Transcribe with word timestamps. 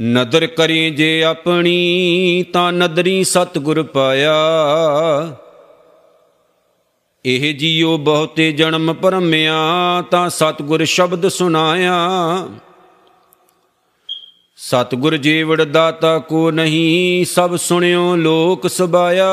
ਨਦਰ 0.00 0.46
ਕਰੀ 0.46 0.90
ਜੇ 0.90 1.24
ਆਪਣੀ 1.24 2.44
ਤਾਂ 2.52 2.72
ਨਦਰੀ 2.72 3.24
ਸਤਗੁਰ 3.24 3.82
ਪਾਇਆ। 3.82 4.34
ਇਹ 7.24 7.54
ਜੀਉ 7.54 7.96
ਬਹੁਤੇ 7.96 8.52
ਜਨਮ 8.52 8.94
ਪਰਮਿਆ 8.94 9.54
ਤਾਂ 10.10 10.30
ਸਤਗੁਰ 10.30 10.84
ਸ਼ਬਦ 10.84 11.28
ਸੁਨਾਇਆ 11.28 11.94
ਸਤਗੁਰ 14.56 15.16
ਜੀਵੜ 15.16 15.62
ਦਾਤਾ 15.62 16.18
ਕੋ 16.18 16.50
ਨਹੀਂ 16.50 17.24
ਸਭ 17.24 17.56
ਸੁਣਿਓ 17.56 18.16
ਲੋਕ 18.16 18.66
ਸਬਾਇਆ। 18.66 19.28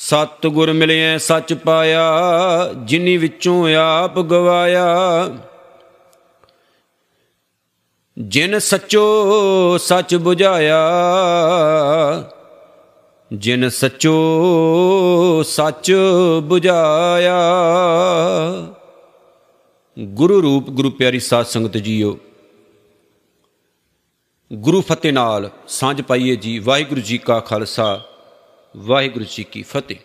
ਸਤਗੁਰ 0.00 0.72
ਮਿਲਿਆ 0.72 1.18
ਸੱਚ 1.18 1.54
ਪਾਇਆ, 1.54 2.10
ਜਿਨੀ 2.74 3.16
ਵਿੱਚੋਂ 3.16 3.74
ਆਪ 3.74 4.18
ਗਵਾਇਆ। 4.18 4.86
ਜਿਨ 8.18 8.58
ਸਚੋ 8.58 9.78
ਸੱਚ 9.78 10.14
부ਝਾਇਆ 10.14 10.78
ਜਿਨ 13.32 13.68
ਸਚੋ 13.68 14.12
ਸੱਚ 15.42 15.92
부ਝਾਇਆ 16.52 17.38
ਗੁਰੂ 19.98 20.42
ਰੂਪ, 20.42 20.70
ਗੁਰੂ 20.70 20.90
ਪਿਆਰੀ 20.90 21.20
ਸਾਧ 21.20 21.46
ਸੰਗਤ 21.46 21.76
ਜੀਓ, 21.76 22.18
ਗੁਰੂ 24.52 24.80
ਫਤਿਹ 24.80 25.12
ਨਾਲ 25.12 25.50
ਸਾਂਝ 25.68 26.02
ਪਾਈਏ 26.02 26.36
ਜੀ, 26.36 26.58
ਵਾਹਿਗੁਰੂ 26.58 27.00
ਜੀ 27.00 27.18
ਕਾ 27.18 27.40
ਖਾਲਸਾ। 27.40 28.00
ਵਾਹਿਗੁਰੂ 28.76 29.24
ਜੀ 29.24 29.44
ਕੀ 29.44 29.62
ਫਤਿਹ। 29.62 29.96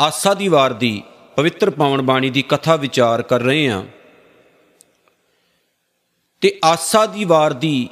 ਆਸਾ 0.00 0.34
ਦੀ 0.34 0.48
ਵਾਰ 0.48 0.72
ਦੀ 0.72 1.02
ਪਵਿੱਤਰ 1.36 1.70
ਪਾਵਨ 1.70 2.02
ਬਾਣੀ 2.02 2.30
ਦੀ 2.30 2.42
ਕਥਾ 2.42 2.76
ਵਿਚਾਰ 2.76 3.22
ਕਰ 3.22 3.40
ਰਹੇ 3.40 3.70
ਹਾਂ। 3.70 3.86
ਤੇ 6.40 6.60
ਆਸਾ 6.64 7.06
ਦੀ 7.06 7.24
ਵਾਰ 7.24 7.52
ਦੀ 7.52 7.88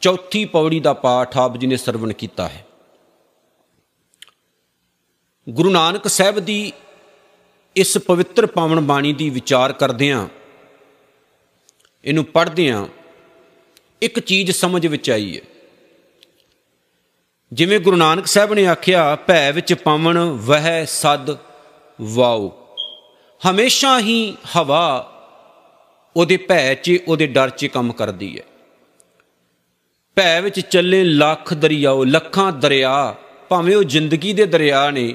ਚੌਥੀ 0.00 0.44
ਪੌੜੀ 0.44 0.80
ਦਾ 0.80 0.92
ਪਾਠ 0.92 1.36
ਆਪ 1.36 1.56
ਜੀ 1.56 1.66
ਨੇ 1.66 1.76
ਸਰਵਣ 1.76 2.12
ਕੀਤਾ 2.12 2.48
ਹੈ। 2.48 2.66
ਗੁਰੂ 5.48 5.70
ਨਾਨਕ 5.70 6.08
ਸਾਹਿਬ 6.08 6.38
ਦੀ 6.38 6.72
ਇਸ 7.76 7.98
ਪਵਿੱਤਰ 7.98 8.46
ਪਾਵਨ 8.46 8.80
ਬਾਣੀ 8.80 9.12
ਦੀ 9.12 9.30
ਵਿਚਾਰ 9.30 9.72
ਕਰਦੇ 9.72 10.12
ਆਂ 10.12 10.28
ਇਹਨੂੰ 12.04 12.24
ਪੜ੍ਹਦੇ 12.24 12.70
ਆਂ 12.70 12.86
ਇੱਕ 14.02 14.20
ਚੀਜ਼ 14.20 14.52
ਸਮਝ 14.52 14.86
ਵਿੱਚ 14.86 15.10
ਆਈ 15.10 15.36
ਹੈ। 15.36 15.57
ਜਿਵੇਂ 17.52 17.80
ਗੁਰੂ 17.80 17.96
ਨਾਨਕ 17.96 18.26
ਸਾਹਿਬ 18.26 18.54
ਨੇ 18.54 18.66
ਆਖਿਆ, 18.66 19.16
ਭੈ 19.16 19.52
ਵਿੱਚ 19.52 19.74
ਪਾਵਨ 19.74 20.18
ਵਹਿ 20.18 20.86
ਸਦ 20.86 21.36
ਵਾਉ। 22.00 22.50
ਹਮੇਸ਼ਾ 23.50 24.00
ਹੀ 24.00 24.36
ਹਵਾ 24.56 25.14
ਉਹਦੇ 26.16 26.36
ਭੈ 26.36 26.74
'ਚ, 26.74 26.98
ਉਹਦੇ 27.08 27.26
ਡਰ 27.26 27.50
'ਚ 27.50 27.66
ਕੰਮ 27.66 27.92
ਕਰਦੀ 27.92 28.38
ਹੈ। 28.38 28.42
ਭੈ 30.16 30.40
ਵਿੱਚ 30.40 30.60
ਚੱਲੇ 30.60 31.04
ਲੱਖ 31.04 31.54
ਦਰਿਆਓ, 31.54 32.04
ਲੱਖਾਂ 32.04 32.52
ਦਰਿਆ, 32.52 33.14
ਭਾਵੇਂ 33.48 33.76
ਉਹ 33.76 33.84
ਜ਼ਿੰਦਗੀ 33.84 34.32
ਦੇ 34.32 34.46
ਦਰਿਆ 34.46 34.90
ਨੇ, 34.90 35.14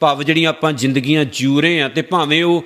ਭਾਵ 0.00 0.22
ਜਿਹੜੀਆਂ 0.22 0.50
ਆਪਾਂ 0.50 0.72
ਜ਼ਿੰਦਗੀਆਂ 0.72 1.24
ਜੀਉ 1.24 1.60
ਰਹੇ 1.60 1.82
ਆ 1.82 1.88
ਤੇ 1.88 2.02
ਭਾਵੇਂ 2.02 2.44
ਉਹ 2.44 2.64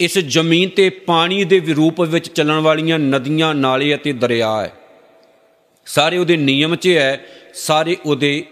ਇਸ 0.00 0.18
ਜ਼ਮੀਨ 0.18 0.68
ਤੇ 0.68 0.90
ਪਾਣੀ 0.90 1.44
ਦੇ 1.44 1.60
ਰੂਪ 1.60 2.00
ਵਿੱਚ 2.00 2.28
ਚੱਲਣ 2.28 2.58
ਵਾਲੀਆਂ 2.58 2.98
ਨਦੀਆਂ, 2.98 3.54
ਨਾਲੇ 3.54 3.94
ਅਤੇ 3.94 4.12
ਦਰਿਆ 4.12 4.62
ਹੈ। 4.62 4.72
ਸਾਰੇ 5.86 6.18
ਉਹਦੇ 6.18 6.36
ਨਿਯਮ 6.36 6.74
'ਚ 6.76 6.88
ਹੈ 6.88 7.26
ਸਾਰੇ 7.54 7.96
ਉਹਦੇ 8.06 8.44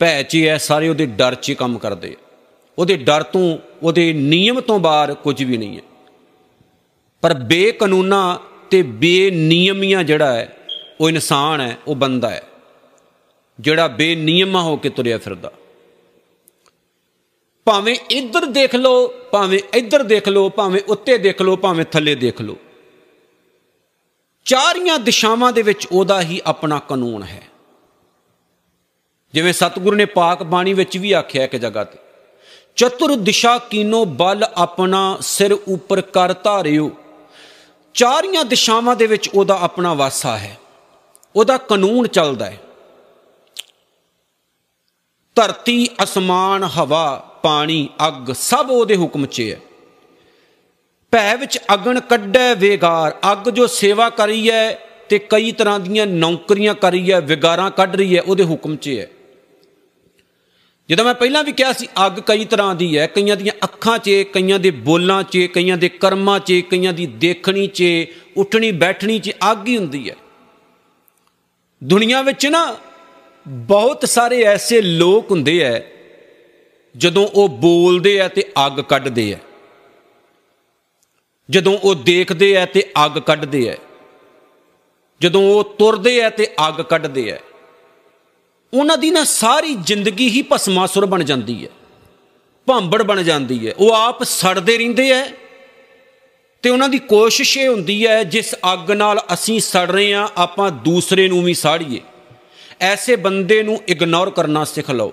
ਭੈ 0.00 0.22
'ਚ 0.22 0.36
ਹੈ 0.36 0.56
ਸਾਰੇ 0.58 0.88
ਉਹਦੇ 0.88 1.06
ਡਰ 1.06 1.34
'ਚ 1.34 1.52
ਕੰਮ 1.52 1.78
ਕਰਦੇ 1.78 2.16
ਉਹਦੇ 2.78 2.96
ਡਰ 2.96 3.22
ਤੋਂ, 3.22 3.58
ਉਹਦੇ 3.82 4.12
ਨਿਯਮ 4.12 4.60
ਤੋਂ 4.60 4.78
ਬਾਹਰ 4.78 5.14
ਕੁਝ 5.14 5.42
ਵੀ 5.42 5.56
ਨਹੀਂ 5.56 5.76
ਹੈ। 5.76 5.82
ਪਰ 7.22 7.34
ਬੇਕਾਨੂੰਨਾ 7.34 8.38
ਤੇ 8.70 8.82
ਬੇਨਿਯਮੀਆਂ 8.82 10.02
ਜਿਹੜਾ 10.04 10.32
ਹੈ, 10.32 10.56
ਉਹ 11.00 11.08
ਇਨਸਾਨ 11.08 11.60
ਹੈ, 11.60 11.76
ਉਹ 11.86 11.94
ਬੰਦਾ 11.94 12.30
ਹੈ, 12.30 12.42
ਜਿਹੜਾ 13.58 13.86
ਬੇਨਿਯਮਾ 13.88 14.62
ਹੋ 14.62 14.76
ਕੇ 14.76 14.88
ਤੁਰਿਆ 14.88 15.18
ਫਿਰਦਾ। 15.18 15.52
ਭਾਵੇਂ 17.66 17.96
ਇੱਧਰ 18.10 18.44
ਦੇਖ 18.46 18.74
ਲਓ, 18.74 19.08
ਭਾਵੇਂ 19.32 19.58
ਇੱਧਰ 19.74 20.02
ਦੇਖ 20.02 20.28
ਲਓ, 20.28 20.48
ਭਾਵੇਂ 20.48 20.80
ਉੱਤੇ 20.88 21.18
ਦੇਖ 21.18 21.42
ਲਓ, 21.42 21.56
ਭਾਵੇਂ 21.56 21.84
ਥੱਲੇ 21.84 22.14
ਦੇਖ 22.14 22.40
ਲਓ 22.40 22.56
ਚਾਰੀਆਂ 24.46 24.98
ਦਿਸ਼ਾਵਾਂ 24.98 25.52
ਦੇ 25.52 25.62
ਵਿੱਚ 25.62 25.88
ਉਹਦਾ 25.92 26.20
ਹੀ 26.20 26.40
ਆਪਣਾ 26.46 26.78
ਕਾਨੂੰਨ 26.78 27.22
ਹੈ। 27.22 27.42
ਜਿਵੇਂ 29.32 29.52
ਸਤਿਗੁਰੂ 29.52 29.96
ਨੇ 29.96 30.04
ਪਾਕ 30.04 30.42
ਬਾਣੀ 30.42 30.74
ਵਿੱਚ 30.74 30.98
ਵੀ 30.98 31.12
ਆਖਿਆ 31.12 31.44
ਇੱਕ 31.44 31.56
ਜਗ੍ਹਾ 31.56 31.84
ਤੇ, 31.84 31.98
ਚਤੁਰ 32.76 33.16
ਦਿਸ਼ਾ 33.16 33.58
ਕੀਨੋ 33.58 34.04
ਬਲ 34.04 34.44
ਆਪਣਾ 34.54 35.18
ਸਿਰ 35.20 35.52
ਉੱਪਰ 35.52 36.00
ਕਰ 36.00 36.32
ਧਾਰਿਓ। 36.32 36.90
ਚਾਰੀਆਂ 37.94 38.44
ਦਿਸ਼ਾਵਾਂ 38.44 38.96
ਦੇ 38.96 39.06
ਵਿੱਚ 39.06 39.30
ਉਹਦਾ 39.34 39.58
ਆਪਣਾ 39.60 39.94
ਵਾਸਾ 39.94 40.38
ਹੈ। 40.38 40.58
ਉਹਦਾ 41.36 41.56
ਕਾਨੂੰਨ 41.56 42.06
ਚੱਲਦਾ 42.06 42.46
ਹੈ। 42.46 42.60
ਧਰਤੀ, 45.34 45.88
ਅਸਮਾਨ, 46.02 46.64
ਹਵਾ, 46.64 47.34
ਪਾਣੀ, 47.42 47.88
ਅੱਗ 48.06 48.32
ਸਭ 48.32 48.66
ਉਹਦੇ 48.70 48.96
ਹੁਕਮ 48.96 49.26
'ਚ 49.26 49.40
ਹੈ। 49.40 49.60
ਭੈ 51.16 51.36
ਵਿੱਚ 51.36 51.58
ਅਗਣ 51.74 52.00
ਕੱਢੈ 52.08 52.54
ਵੇਗਾਰ। 52.54 53.14
ਅੱਗ 53.32 53.48
ਜੋ 53.50 53.66
ਸੇਵਾ 53.72 54.08
ਕਰੀ 54.10 54.50
ਹੈ 54.50 54.78
ਤੇ 55.08 55.18
ਕਈ 55.30 55.52
ਤਰ੍ਹਾਂ 55.52 55.78
ਦੀਆਂ 55.80 56.06
ਨੌਕਰੀਆਂ 56.06 56.74
ਕਰੀ 56.74 57.10
ਹੈ 57.12 57.20
ਵਿਗਾਰਾਂ 57.20 57.70
ਕੱਢ 57.70 57.94
ਰਹੀ 57.96 58.16
ਹੈ 58.16 58.22
ਉਹਦੇ 58.22 58.44
ਹੁਕਮ 58.44 58.74
'ਚ 58.76 58.88
ਹੈ 58.88 59.06
ਜਦੋਂ 60.88 61.04
ਮੈਂ 61.04 61.14
ਪਹਿਲਾਂ 61.14 61.42
ਵੀ 61.44 61.52
ਕਿਹਾ 61.52 61.72
ਸੀ, 61.72 61.86
ਅੱਗ 62.06 62.18
ਕਈ 62.26 62.44
ਤਰ੍ਹਾਂ 62.44 62.74
ਦੀ 62.74 62.96
ਹੈ 62.98 63.06
ਕਈਆਂ 63.06 63.36
ਦੀਆਂ 63.36 63.52
ਅੱਖਾਂ 63.64 63.98
'ਚ 63.98 64.10
ਕਈਆਂ 64.32 64.58
ਦੇ 64.58 64.70
ਬੋਲਾਂ 64.88 65.22
'ਚ 65.22 65.46
ਕਈਆਂ 65.54 65.76
ਦੇ 65.76 65.88
ਕਰਮਾਂ 65.88 66.38
'ਚ 66.40 66.60
ਕਈਆਂ 66.70 66.92
ਦੀ 66.92 67.06
ਦੇਖਣੀ 67.06 67.66
'ਚ 67.66 67.84
ਉੱਠਣੀ, 68.36 68.70
ਬੈਠਣੀ 68.74 69.18
'ਚ 69.18 69.32
ਅੱਗ 69.50 69.66
ਹੀ 69.68 69.76
ਹੁੰਦੀ 69.76 70.08
ਹੈ 70.10 70.16
ਦੁਨੀਆ 71.82 72.22
ਵਿੱਚ 72.22 72.46
ਨਾ 72.46 72.62
ਬਹੁਤ 73.46 74.04
ਸਾਰੇ 74.08 74.42
ਐਸੇ 74.44 74.80
ਲੋਕ 74.80 75.30
ਹੁੰਦੇ 75.30 75.58
ਐ, 75.64 75.80
ਜਦੋਂ 76.94 77.26
ਉਹ 77.34 77.48
ਬੋਲਦੇ 77.58 78.20
ਆ 78.20 78.28
ਤੇ 78.28 78.44
ਅੱਗ 78.66 78.80
ਕੱਢਦੇ 78.80 79.32
ਆ 79.34 79.38
ਜਦੋਂ 81.50 81.78
ਉਹ 81.78 81.94
ਦੇਖਦੇ 81.94 82.56
ਆ 82.56 82.66
ਤੇ 82.66 82.92
ਅੱਗ 83.04 83.18
ਕੱਢਦੇ 83.18 83.70
ਆ 83.70 83.76
ਜਦੋਂ 85.20 85.42
ਉਹ 85.42 85.64
ਤੁਰਦੇ 85.78 86.22
ਆ 86.22 86.30
ਤੇ 86.30 86.46
ਅੱਗ 86.68 86.74
ਕੱਢਦੇ 86.74 87.32
ਆ 87.32 87.38
ਉਹਨਾਂ 88.74 88.98
ਦੀ 88.98 89.10
ਨਾ 89.10 89.24
ਸਾਰੀ 89.24 89.74
ਜ਼ਿੰਦਗੀ 89.74 90.28
ਹੀ 90.28 90.42
ਭਸਮਾਸੁਰ 90.52 91.06
ਬਣ 91.06 91.24
ਜਾਂਦੀ 91.24 91.64
ਹੈ 91.64 91.68
ਭਾਂਬੜ 92.66 93.02
ਬਣ 93.02 93.22
ਜਾਂਦੀ 93.22 93.68
ਹੈ 93.68 93.74
ਉਹ 93.78 93.92
ਆਪ 93.92 94.22
ਸੜਦੇ 94.22 94.78
ਰਹਿੰਦੇ 94.78 95.10
ਐ 95.10 95.24
ਤੇ 96.62 96.70
ਉਹਨਾਂ 96.70 96.88
ਦੀ 96.88 96.98
ਕੋਸ਼ਿਸ਼ 96.98 97.58
ਇਹ 97.58 97.68
ਹੁੰਦੀ 97.68 98.06
ਹੈ 98.06 98.24
ਜਿਸ 98.24 98.54
ਅੱਗ 98.72 98.90
ਨਾਲ 98.90 99.20
ਅਸੀਂ 99.34 99.60
ਸੜ 99.60 99.90
ਰਹੇ 99.90 100.14
ਆ, 100.14 100.28
ਆਪਾਂ 100.36 100.70
ਦੂਸਰੇ 100.70 101.28
ਨੂੰ 101.28 101.44
ਵੀ 101.44 101.54
ਸਾੜੀਏ। 101.54 102.00
ਐਸੇ 102.80 103.16
ਬੰਦੇ 103.16 103.62
ਨੂੰ 103.62 103.82
ਇਗਨੋਰ 103.88 104.30
ਕਰਨਾ 104.30 104.64
ਸਿੱਖ 104.64 104.90
ਲਓ। 104.90 105.12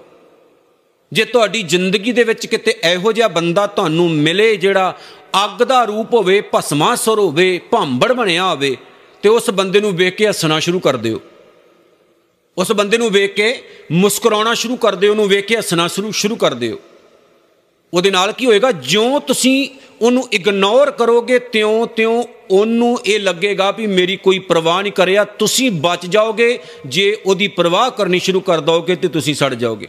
ਜੇ 1.11 1.25
ਤੁਹਾਡੀ 1.25 1.61
ਜ਼ਿੰਦਗੀ 1.63 2.11
ਦੇ 2.11 2.23
ਵਿੱਚ 2.23 2.45
ਕਿਤੇ 2.45 2.79
ਇਹੋ 2.83 3.11
ਜਿਹਾ 3.11 3.27
ਬੰਦਾ 3.27 3.67
ਤੁਹਾਨੂੰ 3.67 4.11
ਮਿਲੇ 4.11 4.55
ਜਿਹੜਾ 4.55 4.97
ਅੱਗ 5.45 5.63
ਦਾ 5.63 5.83
ਰੂਪ 5.83 6.13
ਹੋਵੇ 6.13 6.41
ਭਸਮਾਸੁਰ 6.41 7.19
ਹੋਵੇ, 7.19 7.59
ਭਾਂਬੜ 7.71 8.11
ਬਣਿਆ 8.11 8.49
ਹੋਵੇ, 8.49 8.77
ਤੇ 9.21 9.29
ਉਸ 9.29 9.49
ਬੰਦੇ 9.49 9.79
ਨੂੰ 9.79 9.91
ਵੇਖ 9.91 10.15
ਕੇ 10.15 10.27
ਹੱਸਣਾ 10.27 10.59
ਸ਼ੁਰੂ 10.59 10.79
ਕਰ 10.79 10.97
ਦਿਓ। 10.97 11.21
ਉਸ 12.57 12.71
ਬੰਦੇ 12.71 12.97
ਨੂੰ 12.97 13.09
ਵੇਖ 13.09 13.33
ਕੇ 13.33 13.63
ਮੁਸਕਰਾਉਣਾ 13.91 14.53
ਸ਼ੁਰੂ 14.53 14.75
ਕਰ 14.75 14.95
ਦਿਓ, 14.95 15.11
ਉਹਨੂੰ 15.11 15.27
ਵੇਖ 15.27 15.45
ਕੇ 15.45 15.57
ਹੱਸਣਾ 15.57 15.87
ਸ਼ੁਰੂ 15.87 16.11
ਸ਼ੁਰੂ 16.11 16.35
ਕਰ 16.35 16.53
ਦਿਓ। 16.53 16.77
ਉਹਦੇ 17.93 18.11
ਨਾਲ 18.11 18.31
ਕੀ 18.31 18.45
ਹੋਏਗਾ? 18.45 18.71
ਜਿਉਂ 18.71 19.21
ਤੁਸੀਂ 19.21 19.69
ਉਹਨੂੰ 20.01 20.27
ਇਗਨੋਰ 20.33 20.91
ਕਰੋਗੇ, 20.91 21.39
ਤਿਉਂ 21.39 21.87
ਤਿਉਂ 21.87 22.23
ਉਹਨੂੰ 22.51 22.99
ਇਹ 23.05 23.19
ਲੱਗੇਗਾ 23.19 23.71
ਵੀ 23.71 23.87
ਮੇਰੀ 23.87 24.15
ਕੋਈ 24.15 24.39
ਪਰਵਾਹ 24.39 24.81
ਨਹੀਂ 24.81 24.93
ਕਰਿਆ। 24.93 25.23
ਤੁਸੀਂ 25.23 25.71
ਬਚ 25.71 26.05
ਜਾਓਗੇ, 26.05 26.59
ਜੇ 26.85 27.17
ਉਹਦੀ 27.25 27.47
ਪਰਵਾਹ 27.47 27.91
ਕਰਨੀ 27.91 28.19
ਸ਼ੁਰੂ 28.19 28.39
ਕਰ 28.39 28.59
ਦੋਗੇ 28.59 28.95
ਤੇ 28.95 29.07
ਤੁਸੀਂ 29.07 29.35
ਸੜ 29.35 29.53
ਜਾਓਗੇ। 29.53 29.87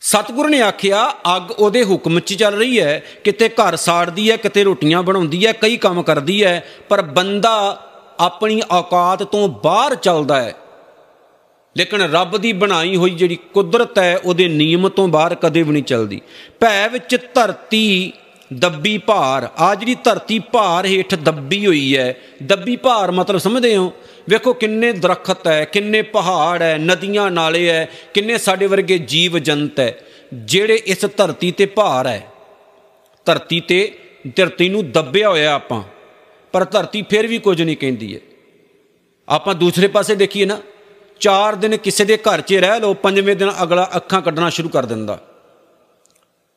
ਸਤਿਗੁਰੂ 0.00 0.48
ਨੇ 0.48 0.60
ਆਖਿਆ, 0.60 1.14
ਅੱਗ 1.36 1.50
ਉਹਦੇ 1.50 1.84
ਹੁਕਮ 1.84 2.20
'ਚ 2.20 2.34
ਚੱਲ 2.34 2.54
ਰਹੀ 2.54 2.80
ਹੈ। 2.80 3.04
ਕਿਤੇ 3.24 3.48
ਘਰ 3.48 3.76
ਸਾੜਦੀ 3.76 4.30
ਹੈ, 4.30 4.36
ਕਿਤੇ 4.36 4.64
ਰੋਟੀਆਂ 4.64 5.02
ਬਣਾਉਂਦੀ 5.02 5.46
ਹੈ, 5.46 5.52
ਕਈ 5.52 5.76
ਕੰਮ 5.76 6.02
ਕਰਦੀ 6.02 6.44
ਹੈ, 6.44 6.64
ਪਰ 6.88 7.02
ਬੰਦਾ 7.02 7.86
ਆਪਣੀ 8.20 8.62
ਔਕਾਤ 8.70 9.22
ਤੋਂ 9.22 9.48
ਬਾਹਰ 9.48 9.94
ਚੱਲਦਾ 9.94 10.42
ਹੈ। 10.42 10.54
ਲੇਕਿਨ 11.76 12.02
ਰੱਬ 12.02 12.36
ਦੀ 12.36 12.52
ਬਣਾਈ 12.52 12.96
ਹੋਈ 12.96 13.10
ਜਿਹੜੀ 13.10 13.38
ਕੁਦਰਤ 13.54 13.98
ਹੈ, 13.98 14.20
ਉਹਦੇ 14.24 14.48
ਨਿਯਮ 14.48 14.88
ਤੋਂ 14.88 15.08
ਬਾਹਰ 15.08 15.34
ਕਦੇ 15.34 15.62
ਵੀ 15.62 15.72
ਨਹੀਂ 15.72 15.82
ਚੱਲਦੀ। 15.82 16.20
ਭੈ 16.60 16.88
ਵਿੱਚ 16.88 17.16
ਧਰਤੀ 17.34 18.12
ਦੱਬੀ 18.52 18.98
ਭਾਰ। 18.98 19.50
ਆ 19.58 19.74
ਜਿਹੜੀ 19.74 19.94
ਧਰਤੀ 19.94 20.38
ਭਾਰ 20.38 20.86
ਹੇਠ 20.86 21.14
ਦੱਬੀ 21.14 21.66
ਹੋਈ 21.66 21.96
ਹੈ, 21.96 22.16
ਦੱਬੀ 22.42 22.76
ਭਾਰ 22.76 23.10
ਮਤਲਬ 23.10 23.38
ਸਮਝਦੇ 23.38 23.76
ਹੋ? 23.76 23.92
ਵੇਖੋ 24.28 24.52
ਕਿੰਨੇ 24.52 24.92
ਦਰਖਤ 24.92 25.46
ਹੈ, 25.46 25.64
ਕਿੰਨੇ 25.64 26.02
ਪਹਾੜ 26.02 26.62
ਹੈ, 26.62 26.78
ਨਦੀਆਂ 26.78 27.30
ਨਾਲੇ 27.30 27.70
ਹੈ, 27.70 27.90
ਕਿੰਨੇ 28.14 28.38
ਸਾਡੇ 28.38 28.66
ਵਰਗੇ 28.66 28.98
ਜੀਵ 28.98 29.38
ਜੰਤ 29.38 29.80
ਹੈ, 29.80 29.98
ਜਿਹੜੇ 30.34 30.74
ਇਸ 30.74 31.04
ਧਰਤੀ 31.16 31.50
ਤੇ 31.50 31.66
ਭਾਰ 31.66 32.06
ਹੈ। 32.06 32.26
ਧਰਤੀ 33.24 33.60
ਤੇ, 33.60 33.98
ਧਰਤੀ 34.36 34.68
ਨੂੰ 34.68 34.90
ਦੱਬਿਆ 34.90 35.28
ਹੋਇਆ 35.28 35.52
ਆਪਾਂ, 35.52 35.82
ਪਰ 36.52 36.64
ਧਰਤੀ 36.64 37.02
ਫਿਰ 37.02 37.26
ਵੀ 37.26 37.38
ਕੁਝ 37.38 37.62
ਨਹੀਂ 37.62 37.76
ਕਹਿੰਦੀ 37.76 38.14
ਹੈ। 38.14 38.20
ਆਪਾਂ 39.28 39.54
ਦੂਸਰੇ 39.54 39.86
ਪਾਸੇ 39.86 40.14
ਦੇਖੀਏ 40.14 40.44
ਨਾ, 40.44 40.58
ਚਾਰ 41.20 41.54
ਦਿਨ 41.54 41.76
ਕਿਸੇ 41.76 42.04
ਦੇ 42.04 42.16
ਘਰ 42.16 42.40
'ਚ 42.40 42.54
ਰਹਿ 42.54 42.80
ਲਓ, 42.80 42.94
ਪੰਜਵੇਂ 42.94 43.36
ਦਿਨ 43.36 43.52
ਅਗਲਾ 43.62 43.90
ਅੱਖਾਂ 43.96 44.22
ਕੱਢਣਾ 44.22 44.50
ਸ਼ੁਰੂ 44.50 44.68
ਕਰ 44.68 44.86
ਦਿੰਦਾ। 44.86 45.18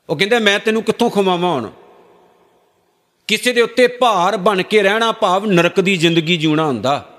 ਉਹ 0.09 0.17
ਕਹਿੰਦੇ, 0.17 0.39
ਮੈਂ 0.39 0.59
ਤੈਨੂੰ 0.59 0.83
ਕਿੱਥੋਂ 0.83 1.09
ਖਵਾਵਾਂ 1.09 1.53
ਹੁਣ? 1.53 1.71
ਕਿਸੇ 3.27 3.53
ਦੇ 3.53 3.61
ਉੱਤੇ 3.61 3.87
ਭਾਰ 3.87 4.37
ਬਣ 4.37 4.61
ਕੇ 4.61 4.83
ਰਹਿਣਾ 4.83 5.11
ਭਾਵ 5.11 5.45
ਨਰਕ 5.45 5.79
ਦੀ 5.79 5.97
ਜ਼ਿੰਦਗੀ 5.97 6.37
ਜਿਉਣਾ 6.37 6.65
ਹੁੰਦਾ। 6.65 7.10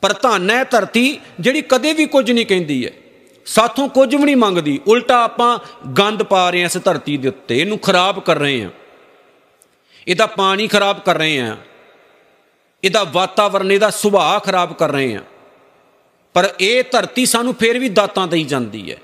ਪਰ 0.00 0.12
ਧੰਨ 0.12 0.50
ਹੈ 0.50 0.64
ਧਰਤੀ, 0.64 1.20
ਜਿਹੜੀ 1.40 1.62
ਕਦੇ 1.62 1.92
ਵੀ 1.92 2.06
ਕੁਝ 2.06 2.30
ਨਹੀਂ 2.30 2.46
ਕਹਿੰਦੀ 2.46 2.86
ਹੈ। 2.86 2.90
ਸਾਥੋਂ 3.46 3.88
ਕੁਝ 3.88 4.14
ਵੀ 4.14 4.24
ਨਹੀਂ 4.24 4.36
ਮੰਗਦੀ। 4.36 4.80
ਉਲਟਾ 4.86 5.22
ਆਪਾਂ 5.22 5.58
ਗੰਦ 5.88 6.22
ਪਾ 6.22 6.50
ਰਹੇ 6.50 6.60
ਹਾਂ 6.60 6.66
ਇਸ 6.66 6.78
ਧਰਤੀ 6.84 7.16
ਦੇ 7.16 7.28
ਉੱਤੇ। 7.28 7.58
ਇਹਨੂੰ 7.58 7.78
ਖਰਾਬ 7.78 8.20
ਕਰ 8.20 8.38
ਰਹੇ 8.38 8.64
ਹਾਂ। 8.64 8.70
ਇਹਦਾ 10.08 10.26
ਪਾਣੀ 10.26 10.66
ਖਰਾਬ 10.66 11.00
ਕਰ 11.00 11.16
ਰਹੇ 11.16 11.40
ਹਾਂ। 11.40 11.56
ਇਹਦਾ 12.84 13.04
ਵਾਤਾਵਰਣ 13.04 13.72
ਇਹਦਾ 13.72 13.90
ਸੁਭਾਅ 13.90 14.44
ਖਰਾਬ 14.44 14.72
ਕਰ 14.72 14.92
ਰਹੇ 14.92 15.14
ਹਾਂ। 15.14 15.22
ਪਰ 16.34 16.54
ਇਹ 16.60 16.84
ਧਰਤੀ 16.90 17.26
ਸਾਨੂੰ 17.26 17.54
ਫੇਰ 17.54 17.78
ਵੀ 17.78 17.88
ਦਾਤਾਂ 17.88 18.26
ਦੇਈ 18.26 18.44
ਜਾਂਦੀ 18.44 18.92
ਹੈ। 18.92 18.96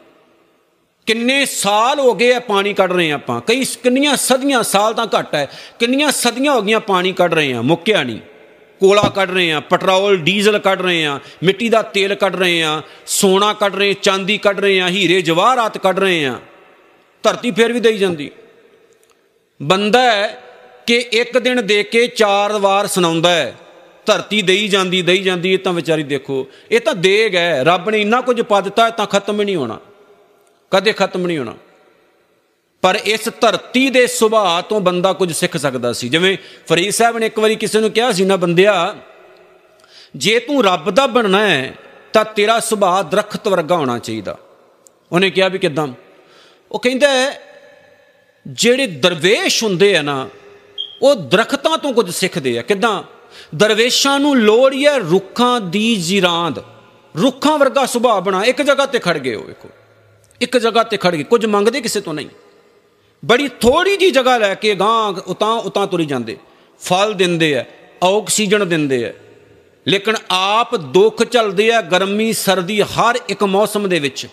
ਕਿੰਨੇ 1.06 1.46
ਸਾਲ 1.46 2.00
ਹੋ 2.00 2.14
ਗਏ 2.14 2.34
ਆ 2.34 2.40
ਪਾਣੀ 2.40 2.74
ਕੱਢ 2.74 2.92
ਰਹੇ 2.92 3.12
ਆਪਾਂ। 3.12 3.40
ਕਈ 3.40 3.64
ਕਿੰਨੀਆਂ 3.64 4.16
ਸਦੀਆਂ, 4.16 4.62
ਸਾਲ 4.62 4.94
ਤਾਂ 4.94 5.06
ਘੱਟ 5.18 5.34
ਹੈ। 5.34 5.50
ਕਿੰਨੀਆਂ 5.78 6.10
ਸਦੀਆਂ 6.10 6.52
ਹੋ 6.52 6.62
ਗਈਆਂ 6.62 6.80
ਪਾਣੀ 6.80 7.12
ਕੱਢ 7.12 7.34
ਰਹੇ 7.34 7.52
ਆ 7.52 7.62
ਮੁੱਕਿਆ 7.62 8.02
ਨਹੀਂ। 8.02 8.18
ਕੋਲਾ 8.82 9.02
ਕੱਢ 9.14 9.30
ਰਹੇ 9.30 9.52
ਆ 9.52 9.58
ਪੈਟਰੋਲ, 9.62 10.16
ਡੀਜ਼ਲ 10.18 10.58
ਕੱਢ 10.58 10.80
ਰਹੇ 10.82 11.04
ਆ 11.06 11.18
ਮਿੱਟੀ 11.42 11.68
ਦਾ 11.68 11.82
ਤੇਲ 11.94 12.14
ਕੱਢ 12.14 12.36
ਰਹੇ 12.36 12.62
ਆ 12.62 12.80
ਸੋਨਾ 13.08 13.52
ਕੱਢ 13.54 13.74
ਰਹੇ, 13.76 13.94
ਚਾਂਦੀ 13.94 14.38
ਕੱਢ 14.38 14.60
ਰਹੇ 14.60 14.80
ਆ 14.80 14.88
ਹੀਰੇ, 14.88 15.20
ਜਵਾਹਰਾਤ 15.22 15.78
ਕੱਢ 15.78 15.98
ਰਹੇ 15.98 16.24
ਆ 16.26 16.38
ਧਰਤੀ 17.24 17.50
ਫੇਰ 17.50 17.72
ਵੀ 17.72 17.80
ਦੇਈ 17.80 17.98
ਜਾਂਦੀ। 17.98 18.30
ਬੰਦਾ 19.60 20.00
ਹੈ 20.02 20.26
ਕਿ 20.86 20.96
ਇੱਕ 21.12 21.38
ਦਿਨ 21.38 21.66
ਦੇ 21.66 21.82
ਕੇ 21.84 22.06
ਚਾਰ 22.06 22.52
ਵਾਰ 22.58 22.86
ਸੁਣਾਉਂਦਾ 22.86 23.30
ਹੈ, 23.30 23.54
ਧਰਤੀ 24.06 24.42
ਦੇਈ 24.42 24.68
ਜਾਂਦੀ 24.68 25.02
ਦੇਈ 25.02 25.22
ਜਾਂਦੀ, 25.22 25.52
ਇਹ 25.52 25.58
ਤਾਂ 25.58 25.72
ਵਿਚਾਰੀ 25.72 26.02
ਦੇਖੋ, 26.04 26.46
ਇਹ 26.70 26.80
ਤਾਂ 26.80 26.94
ਦੇਗ 26.96 27.34
ਹੈ, 27.36 27.62
ਰੱਬ 27.64 27.90
ਨੇ 27.90 28.00
ਇੰਨਾ 28.00 28.20
ਕੁਝ 28.20 28.40
ਪਾ 28.42 28.60
ਦਿੱਤਾ 28.60 28.88
ਤਾਂ 28.90 29.06
ਖਤਮ 29.06 29.40
ਹੀ 29.40 29.44
ਨਹੀਂ 29.44 29.56
ਹੋਣਾ, 29.56 29.78
ਕਦੇ 30.72 30.92
ਖਤਮ 30.92 31.26
ਨਹੀਂ 31.26 31.38
ਹੋਣਾ। 31.38 31.54
ਪਰ 32.82 33.00
ਇਸ 33.04 33.28
ਧਰਤੀ 33.40 33.90
ਦੇ 33.90 34.06
ਸੁਭਾਅ 34.06 34.62
ਤੋਂ 34.62 34.80
ਬੰਦਾ 34.80 35.12
ਕੁਝ 35.12 35.32
ਸਿੱਖ 35.32 35.56
ਸਕਦਾ 35.56 35.92
ਸੀ। 35.92 36.08
ਜਿਵੇਂ 36.08 36.38
ਫਰੀਦ 36.68 36.90
ਸਾਹਿਬ 36.90 37.18
ਨੇ 37.18 37.26
ਇੱਕ 37.26 37.38
ਵਾਰੀ 37.38 37.54
ਕਿਸੇ 37.54 37.80
ਨੂੰ 37.80 37.90
ਕਿਹਾ 37.90 38.12
ਸੀ, 38.12 38.24
ਨਾ 38.24 38.36
ਬੰਦਿਆ, 38.36 38.96
ਜੇ 40.16 40.38
ਤੂੰ 40.38 40.64
ਰੱਬ 40.64 40.90
ਦਾ 40.90 41.06
ਬਣਨਾ 41.06 41.48
ਹੈ, 41.48 41.74
ਤਾਂ 42.12 42.24
ਤੇਰਾ 42.24 42.60
ਸੁਭਾਅ 42.60 43.02
ਦਰਖਤ 43.02 43.48
ਵਰਗਾ 43.48 43.76
ਹੋਣਾ 43.76 43.98
ਚਾਹੀਦਾ। 43.98 44.38
ਉਹਨੇ 45.12 45.30
ਕਿਹਾ 45.30 45.48
ਵੀ 45.48 45.58
ਕਿਦਾਂ? 45.58 45.88
ਉਹ 46.72 46.78
ਕਹਿੰਦਾ 46.78 47.32
ਜਿਹੜੇ 48.46 48.86
ਦਰਵੇਸ਼ 48.86 49.64
ਹੁੰਦੇ 49.64 49.96
ਆ 49.96 50.02
ਨਾ, 50.02 50.28
ਉਹ 51.02 51.14
ਦਰਖਤਾਂ 51.14 51.78
ਤੋਂ 51.78 51.92
ਕੁਝ 51.92 52.10
ਸਿੱਖਦੇ 52.10 52.58
ਆ। 52.58 52.62
ਕਿਦਾਂ? 52.62 53.02
ਦਰਵੇਸ਼ਾਂ 53.54 54.20
ਨੂੰ 54.20 54.36
ਲੋੜ 54.36 54.74
ਹੈ 54.74 54.98
ਰੁੱਖਾਂ 54.98 55.60
ਦੀ 55.60 55.96
ਜਿਰਾਂਦ। 55.96 56.58
ਰੁੱਖਾਂ 57.22 57.58
ਵਰਗਾ 57.58 57.86
ਸੁਭਾਅ 57.86 58.20
ਬਣਾ, 58.20 58.44
ਇੱਕ 58.44 58.62
ਜਗ੍ਹਾ 58.62 58.86
ਤੇ 58.86 58.98
ਖੜ 58.98 59.18
ਗਏ 59.18 59.34
ਹੋ 59.34 59.42
ਵੇਖੋ। 59.42 59.68
ਇੱਕ 60.40 60.58
ਜਗ੍ਹਾ 60.58 60.82
ਤੇ 60.82 60.96
ਖੜ 60.96 61.14
ਗਏ, 61.14 61.22
ਕੁਝ 61.22 61.46
ਮੰਗਦੇ 61.46 61.80
ਕਿਸੇ 61.80 62.00
ਤੋਂ 62.00 62.14
ਨਹੀਂ। 62.14 62.26
ਬੜੀ 63.24 63.48
ਥੋੜੀ 63.48 63.96
ਜੀ 63.96 64.10
ਜਗ੍ਹਾ 64.10 64.36
ਲੈ 64.38 64.54
ਕੇ 64.54 64.74
ਗਾਂ 64.74 65.12
ਉਤਾਂ 65.26 65.52
ਉਤਾਂ 65.60 65.86
ਤੁਰੀ 65.86 66.04
ਜਾਂਦੇ। 66.04 66.36
ਫਲ 66.80 67.12
ਦਿੰਦੇ 67.14 67.54
ਆ 67.58 67.64
ਆਕਸੀਜਨ 68.04 68.68
ਦਿੰਦੇ 68.68 69.04
ਆ 69.08 69.12
ਲੇਕਿਨ 69.88 70.16
ਆਪ 70.30 70.76
ਦੁੱਖ 70.76 71.22
ਚੱਲਦੇ 71.24 71.70
ਆ 71.72 71.80
ਗਰਮੀ, 71.80 72.32
ਸਰਦੀ, 72.32 72.80
ਹਰ 72.82 73.18
ਇੱਕ 73.28 73.44
ਮੌਸਮ 73.44 73.88
ਦੇ 73.88 73.98
ਵਿੱਚ। 73.98 74.26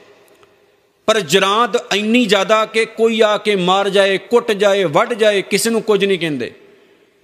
ਪਰ 1.08 1.20
ਜਰਾਂਦ 1.20 1.78
ਇੰਨੀ 1.96 2.26
ਜ਼ਿਆਦਾ 2.26 2.66
ਕਿ 2.66 2.86
ਕੋਈ 2.86 3.22
ਆ 3.22 3.38
ਕੇ 3.38 3.56
ਮਾਰ 3.56 3.90
ਜਾਏ, 3.90 4.18
ਕੁੱਟ 4.18 4.52
ਜਾਏ, 4.52 4.84
ਵੱਢ 4.84 5.14
ਜਾਏ, 5.14 5.42
ਕਿਸੇ 5.42 5.70
ਨੂੰ 5.70 5.82
ਕੁਝ 5.82 6.06
ਨਹੀਂ 6.06 6.20
ਕਹਿੰਦੇ। 6.20 6.52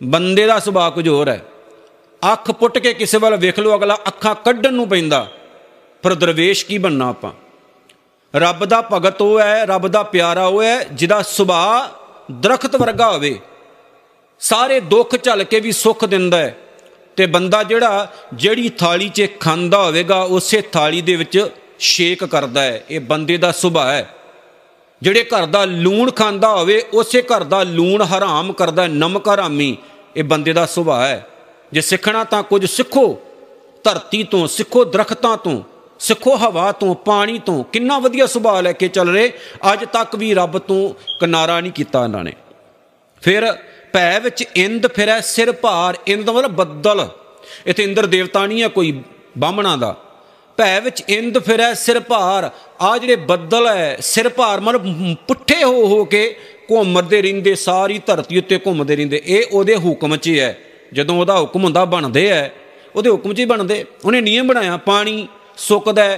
ਬੰਦੇ 0.04 0.46
ਦਾ 0.46 0.60
ਸੁਭਾਅ 0.60 0.90
ਕੁਝ 0.90 1.08
ਹੋਰ 1.08 1.30
ਹੈ 1.30 1.42
ਅੱਖ 2.32 2.52
ਪੁੱਟ 2.52 2.78
ਕੇ 2.78 2.94
ਕਿਸੇ 2.94 3.18
ਵੱਲ 3.18 3.36
ਵੇਖ 3.36 3.60
ਲਓ, 3.60 3.76
ਅਗਲਾ 3.76 3.98
ਅੱਖਾਂ 4.08 4.36
ਕੱਢਣ 4.36 4.74
ਨੂੰ 4.74 4.88
ਪੈਂਦਾ। 4.90 5.28
ਪਰ 6.02 6.14
ਦਰਵੇਸ਼ 6.14 6.66
ਕੀ 6.66 6.78
ਬੰਨਾ 6.78 7.10
ਆਪਾਂ? 7.10 7.32
ਰੱਬ 8.36 8.66
ਦਾ 8.66 8.82
ਭਗਤ 8.82 9.22
ਉਹ 9.22 9.40
ਹੈ, 9.40 9.66
ਰੱਬ 9.66 9.88
ਦਾ 9.88 10.04
ਪਿਆਰਾ 10.04 10.46
ਉਹ 10.46 10.64
ਹੈ, 10.64 10.84
ਜਿਹਦਾ 10.84 11.22
ਸੁਭਾਅ 11.22 11.92
ਦਰਖਤ 12.32 12.76
ਵਰਗਾ 12.76 13.12
ਹੋਵੇ। 13.12 13.40
ਸਾਰੇ 14.40 14.80
ਦੁੱਖ 14.80 15.24
ਝੱਲ 15.24 15.44
ਕੇ 15.44 15.60
ਵੀ 15.60 15.72
ਸੁੱਖ 15.72 16.06
ਦਿੰਦਾ 16.06 16.38
ਹੈ। 16.38 16.58
ਤੇ 17.16 17.26
ਬੰਦਾ 17.26 17.64
ਜਿਹੜਾ, 17.64 18.14
ਜਿਹੜੀ 18.34 18.70
ਥਾਲੀ 18.70 19.10
'ਚ 19.10 19.28
ਖਾਂਦਾ 19.40 19.84
ਹੋਵੇਗਾ, 19.84 20.22
ਉਸੇ 20.22 20.62
ਥਾਲੀ 20.62 21.02
ਦੇ 21.02 21.16
ਵਿੱਚ 21.16 21.48
ਸ਼ੇਕ 21.80 22.26
ਕਰਦਾ 22.26 22.62
ਹੈ। 22.62 22.84
ਇਹ 22.90 23.00
ਬੰਦੇ 23.00 23.38
ਦਾ 23.38 23.52
ਸੁਭਾਅ 23.52 23.88
ਹੈ। 23.88 24.10
ਜਿਹੜੇ 25.02 25.24
ਘਰ 25.24 25.46
ਦਾ 25.46 25.66
ਲੂਣ 25.66 26.12
ਖਾਂਦਾ 26.12 26.50
ਹੋਵੇ, 26.50 26.86
ਉਸੇ 26.94 27.22
ਘਰ 27.22 27.44
ਦਾ 27.44 27.64
ਲੂਣ 27.64 28.02
ਹਰਾਮ 28.02 28.54
ਕਰਦਾ 28.54 28.88
ਨਮਕ 28.88 29.30
ਹਰਾਮੀ। 29.30 29.78
ਇਹ 30.16 30.24
ਬੰਦੇ 30.24 30.54
ਦਾ 30.54 30.66
ਸੁਭਾਅ 30.66 31.08
ਹੈ। 31.08 31.28
ਜੇ 31.74 31.82
ਸਿੱਖਣਾ 31.82 32.24
ਤਾਂ 32.24 32.44
ਕੁਝ 32.44 32.66
ਸਿੱਖੋ, 32.66 33.20
ਧਰਤੀ 33.84 34.24
ਤੋਂ 34.24 34.48
ਸਿੱਖੋ, 34.48 34.86
ਦਰਖਤਾਂ 34.86 35.38
ਤੋਂ। 35.38 35.62
ਸਿੱਖੋ 36.00 36.36
ਹਵਾ 36.36 36.72
ਤੋਂ, 36.72 36.96
ਪਾਣੀ 36.96 37.40
ਤੋਂ, 37.40 37.64
ਕਿੰਨਾ 37.64 38.00
ਵਧੀਆ 38.00 38.26
ਸੁਭਾਅ 38.28 38.62
ਲੈ 38.62 38.72
ਕੇ 38.72 38.88
ਚੱਲ 38.88 39.10
ਰਹੇ, 39.10 39.32
ਅੱਜ 39.74 39.86
ਤੱਕ 39.86 40.16
ਵੀ 40.16 40.34
ਰੱਬ 40.34 40.58
ਤੋਂ 40.58 40.90
ਕਿਨਾਰਾ 41.20 41.62
ਨਹੀਂ 41.62 41.72
ਕੀਤਾ 41.72 42.04
ਇਹਨਾਂ 42.04 42.24
ਨੇ। 42.24 42.34
ਫਿਰ 43.22 43.54
ਭੈ 43.94 44.20
ਵਿੱਚ 44.20 44.44
ਇੰਦ 44.56 44.88
ਫਿਰੈ, 44.88 45.22
ਸਿਰ 45.22 45.52
ਭਾਰ, 45.52 45.98
ਇੰਦ 46.08 46.30
ਮਤਲਬ 46.30 46.52
ਬੱਦਲ। 46.52 47.08
ਇਥੇ 47.68 47.84
ਇੰਦਰ 47.84 48.06
ਦੇਵਤਾ 48.06 48.46
ਨਹੀਂ 48.46 48.64
ਹੈ 48.64 48.68
ਕੋਈ 48.68 49.02
ਬਾਹਮਣਾ 49.38 49.76
ਦਾ। 49.76 49.96
ਭੈ 50.58 50.80
ਵਿੱਚ 50.82 51.04
ਇੰਦ 51.10 51.40
ਫਿਰੈ, 51.40 51.74
ਸਿਰ 51.74 52.00
ਭਾਰ। 52.00 52.50
ਆ 52.82 52.98
ਜਿਹੜੇ 52.98 53.16
ਬੱਦਲ 53.16 53.68
ਹੈ 53.68 53.98
ਸਿਰ 54.02 54.30
ਭਾਰ 54.30 54.60
ਮਤਲਬ 54.60 55.16
ਪੁੱਠੇ 55.28 55.64
ਹੋ 55.64 55.86
ਹੋ 55.88 56.06
ਕੇ 56.06 56.38
ਘੁੰਮਦੇ 56.72 57.22
ਰਹਿੰਦੇ, 57.22 57.56
ਸਾਰੀ 57.56 58.02
ਧਰਤੀ 58.06 58.38
ਉੱਤੇ 58.38 58.60
ਘੁੰਮਦੇ 58.66 58.96
ਰਹਿੰਦੇ। 58.96 59.22
ਇਹ 59.26 59.44
ਉਹਦੇ 59.52 59.76
ਹੁਕਮ 59.76 60.16
'ਚ 60.16 60.30
ਹੈ 60.30 60.58
ਜਦੋਂ 60.94 61.20
ਉਹਦਾ 61.20 61.40
ਹੁਕਮ 61.40 61.64
ਹੁੰਦਾ, 61.64 61.86
ਬਣਦੇ 61.86 62.30
ਹੈ 62.30 62.54
ਉਹਦੇ 62.96 63.10
ਹੁਕਮ 63.10 63.34
'ਚ 63.34 63.40
ਹੀ 63.40 63.46
ਬਣਦੇ। 63.46 63.86
ਉਹਨੇ 64.06 64.22
ਨਿਯਮ 64.22 64.48
ਬਣਾਇਆ, 64.48 64.78
ਪਾਣੀ 64.78 65.28
ਸੁੱਕਦਾ 65.58 66.18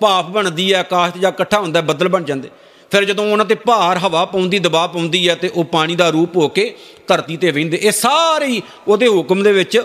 ਭਾਫ 0.00 0.24
ਬਣਦੀ 0.24 0.72
ਹੈ, 0.72 0.78
ਆਕਾਸ਼ 0.80 1.14
'ਚ 1.14 1.18
ਜਾਂ 1.18 1.30
ਇਕੱਠਾ 1.32 1.58
ਹੁੰਦਾ 1.60 1.80
ਬੱਦਲ 1.80 2.08
ਬਣ 2.08 2.24
ਜਾਂਦੇ। 2.24 2.48
ਫਿਰ 2.90 3.04
ਜਦੋਂ 3.04 3.24
ਉਹਨਾਂ 3.32 3.44
ਤੇ 3.44 3.54
ਭਾਰ, 3.54 3.98
ਹਵਾ 3.98 4.24
ਪਾਉਂਦੀ, 4.24 4.58
ਦਬਾਅ 4.58 4.88
ਪਾਉਂਦੀ 4.88 5.28
ਹੈ 5.28 5.34
ਤੇ 5.34 5.50
ਉਹ 5.54 5.64
ਪਾਣੀ 5.64 5.96
ਦਾ 5.96 6.08
ਰੂਪ 6.10 6.36
ਹੋ 6.36 6.48
ਕੇ 6.48 6.74
ਧਰਤੀ 7.06 7.36
ਤੇ 7.36 7.50
ਵਹਿੰਦੇ 7.50 7.78
ਇਹ 7.82 7.92
ਸਾਰੇ 7.92 8.60
ਉਹਦੇ 8.88 9.08
ਹੁਕਮ 9.08 9.42
ਦੇ 9.42 9.52
ਵਿੱਚ 9.52 9.78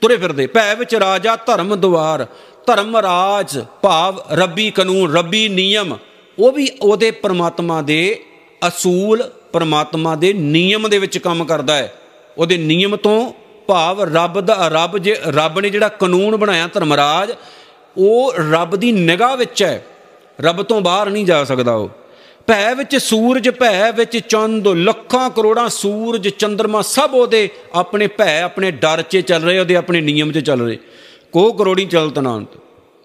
ਤੁਰੇ 0.00 0.16
ਫਿਰਦੇ। 0.16 0.46
ਭੈ 0.46 0.74
ਵਿੱਚ 0.74 0.94
ਰਾਜਾ, 0.94 1.36
ਧਰਮ 1.36 1.74
ਦੁਆਰ, 1.76 2.26
ਧਰਮ 2.66 2.96
ਰਾਜ, 2.96 3.58
ਭਾਵ, 3.82 4.20
ਰੱਬੀ 4.32 4.70
ਕਾਨੂੰਨ, 4.70 5.16
ਰੱਬੀ 5.16 5.48
ਨਿਯਮ। 5.48 5.96
ਉਹ 6.38 6.52
ਵੀ 6.52 6.68
ਉਹਦੇ 6.82 7.10
ਪਰਮਾਤਮਾ 7.10 7.80
ਦੇ 7.82 8.18
ਅਸੂਲ, 8.68 9.22
ਪਰਮਾਤਮਾ 9.52 10.14
ਦੇ 10.14 10.32
ਨਿਯਮ 10.32 10.88
ਦੇ 10.88 10.98
ਵਿੱਚ 10.98 11.18
ਕੰਮ 11.18 11.44
ਕਰਦਾ 11.44 11.76
ਹੈ। 11.76 11.92
ਉਹਦੇ 12.38 12.56
ਨਿਯਮ 12.58 12.96
ਤੋਂ 12.96 13.32
ਭਾਵ 13.68 14.02
ਰੱਬ 14.14 14.40
ਦਾ, 14.40 14.68
ਰੱਬ 14.68 14.98
ਜੇ, 14.98 15.16
ਰੱਬ 15.26 15.60
ਨੇ 15.60 15.70
ਜਿਹੜਾ 15.70 15.88
ਕਾਨੂੰਨ 15.88 16.36
ਬਣਾਇਆ 16.36 16.66
ਧਰਮਰਾਜ 16.66 17.32
ਉਹ 17.98 18.32
ਰੱਬ 18.52 18.76
ਦੀ 18.76 18.92
ਨਿਗਾਹ 18.92 19.36
ਵਿੱਚ 19.36 19.62
ਹੈ। 19.62 19.86
ਰੱਬ 20.40 20.62
ਤੋਂ 20.62 20.80
ਬਾਹਰ 20.80 21.10
ਨਹੀਂ 21.10 21.26
ਜਾ 21.26 21.44
ਸਕਦਾ 21.44 21.74
ਉਹ। 21.74 21.88
ਭੈ 22.46 22.74
ਵਿੱਚ 22.74 22.96
ਸੂਰਜ, 22.96 23.50
ਭੈ 23.50 23.92
ਵਿੱਚ 23.92 24.18
ਚੰਦ, 24.18 24.68
ਲੱਖਾਂ, 24.68 25.30
ਕਰੋੜਾਂ 25.30 25.68
ਸੂਰਜ 25.68 26.28
ਚੰ드ਰਮਾ 26.28 26.82
ਸਭ 26.82 27.10
ਉਹਦੇ 27.14 27.48
ਆਪਣੇ 27.74 28.06
ਭੈ, 28.06 28.42
ਆਪਣੇ 28.42 28.70
ਡਰ 28.70 29.02
'ਚ 29.02 29.18
ਚੱਲ 29.18 29.42
ਰਹੇ, 29.42 29.58
ਉਹਦੇ 29.58 29.76
ਆਪਣੇ 29.76 30.00
ਨਿਯਮ 30.00 30.32
'ਚ 30.32 30.38
ਚੱਲ 30.38 30.60
ਰਹੇ। 30.60 30.78
ਕੋ 31.32 31.52
ਕਰੋੜੀ 31.52 31.86
ਚਲਤਨਾਂਤ 31.86 32.58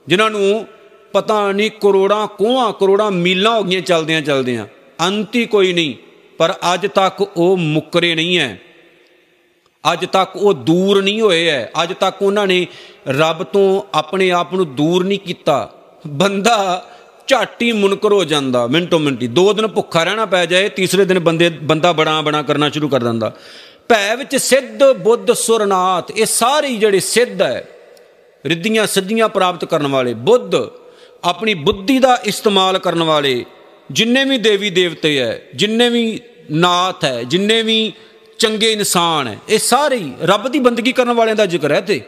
ਜਿਨ੍ਹਾਂ 0.07 0.29
ਨੂੰ 0.29 0.67
ਪਤਾ 1.13 1.51
ਨਹੀਂ 1.51 1.71
ਕਰੋੜਾਂ, 1.71 2.27
ਕੋਹਾਂ 2.27 2.73
ਕਰੋੜਾਂ 2.73 3.11
ਮੀਲਾਂ 3.11 3.51
ਹੋ 3.51 3.63
ਗਈਆਂ 3.63 3.81
ਚਲਦਿਆਂ 3.81 4.21
ਚਲਦਿਆਂ। 4.21 4.67
ਅੰਤੀ 5.07 5.45
ਕੋਈ 5.45 5.73
ਨਹੀਂ। 5.73 5.95
ਪਰ 6.37 6.53
ਅੱਜ 6.73 6.87
ਤੱਕ 6.87 7.27
ਉਹ 7.37 7.57
ਮੁਕਰੇ 7.57 8.15
ਨਹੀਂ 8.15 8.39
ਹੈ 8.39 8.61
ਅੱਜ 9.93 10.05
ਤੱਕ 10.05 10.35
ਉਹ 10.35 10.53
ਦੂਰ 10.53 11.03
ਨਹੀਂ 11.03 11.21
ਹੋਏ 11.21 11.47
ਐ। 11.47 11.65
ਅੱਜ 11.65 11.93
ਤੱਕ 11.99 12.23
ਉਹਨਾਂ 12.23 12.47
ਨੇ 12.47 12.67
ਰੱਬ 13.07 13.43
ਤੋਂ 13.43 13.97
ਆਪਣੇ 13.97 14.31
ਆਪ 14.31 14.53
ਨੂੰ 14.53 14.75
ਦੂਰ 14.75 15.03
ਨਹੀਂ 15.03 15.19
ਕੀਤਾ। 15.19 15.73
ਬੰਦਾ 16.07 16.85
ਝਾਟੀ 17.27 17.71
ਮੁਨਕਰ 17.71 18.11
ਹੋ 18.13 18.23
ਜਾਂਦਾ। 18.23 18.67
ਮਿੰਟੋ 18.67 18.99
ਮਿੰਟੀ। 18.99 19.27
ਦੋ 19.27 19.53
ਦਿਨ 19.53 19.67
ਭੁੱਖਾ 19.67 20.03
ਰਹਿਣਾ 20.03 20.25
ਪੈ 20.25 20.45
ਜਾਏ, 20.45 20.69
ਤੀਸਰੇ 20.69 21.05
ਦਿਨ 21.05 21.19
ਬੰਦੇ, 21.19 21.49
ਬੰਦਾ 21.49 21.91
ਬੜਾ 21.91 22.21
ਬਣਾ 22.21 22.41
ਕਰਨਾ 22.41 22.69
ਸ਼ੁਰੂ 22.69 22.89
ਕਰ 22.89 23.03
ਦਿੰਦਾ। 23.03 23.31
ਭੈ 23.89 24.15
ਵਿੱਚ 24.15 24.35
ਸਿੱਧ 24.35 24.83
ਬੁੱਧ 24.83 25.31
ਸੁਰਨਾਥ, 25.31 26.11
ਇਹ 26.11 26.25
ਸਾਰੇ 26.25 26.69
ਜਿਹੜੇ 26.69 26.99
ਸਿੱਧ 26.99 27.41
ਹੈ, 27.41 27.67
ਰਿੱਧੀਆਂ 28.45 28.87
ਸਿੱਧੀਆਂ 28.87 29.29
ਪ੍ਰਾਪਤ 29.29 29.65
ਕਰਨ 29.65 29.87
ਵਾਲੇ। 29.87 30.13
ਬੁੱਧ 30.13 30.55
ਆਪਣੀ 31.23 31.53
ਬੁੱਧੀ 31.53 31.99
ਦਾ 31.99 32.21
ਇਸਤੇਮਾਲ 32.25 32.77
ਕਰਨ 32.79 33.03
ਵਾਲੇ। 33.03 33.45
ਜਿੰਨੇ 33.91 34.23
ਵੀ 34.23 34.37
ਦੇਵੀ 34.37 34.69
ਦੇਵਤੇ 34.69 35.19
ਹੈ, 35.19 35.41
ਜਿੰਨੇ 35.55 35.89
ਵੀ 35.89 36.19
ਨਾਥ 36.51 37.03
ਹੈ, 37.05 37.23
ਜਿੰਨੇ 37.23 37.61
ਵੀ 37.61 37.93
ਚੰਗੇ 38.39 38.71
ਇਨਸਾਨ 38.71 39.27
ਹੈ, 39.27 39.37
ਇਹ 39.49 39.59
ਸਾਰੇ 39.59 40.01
ਰੱਬ 40.23 40.47
ਦੀ 40.47 40.59
ਬੰਦਗੀ 40.59 40.91
ਕਰਨ 40.91 41.13
ਵਾਲਿਆਂ 41.13 41.35
ਦਾ 41.35 41.45
ਜ਼ਿਕਰ 41.45 41.71
ਹੈ 41.71 41.81
ਤੇ 41.81 42.01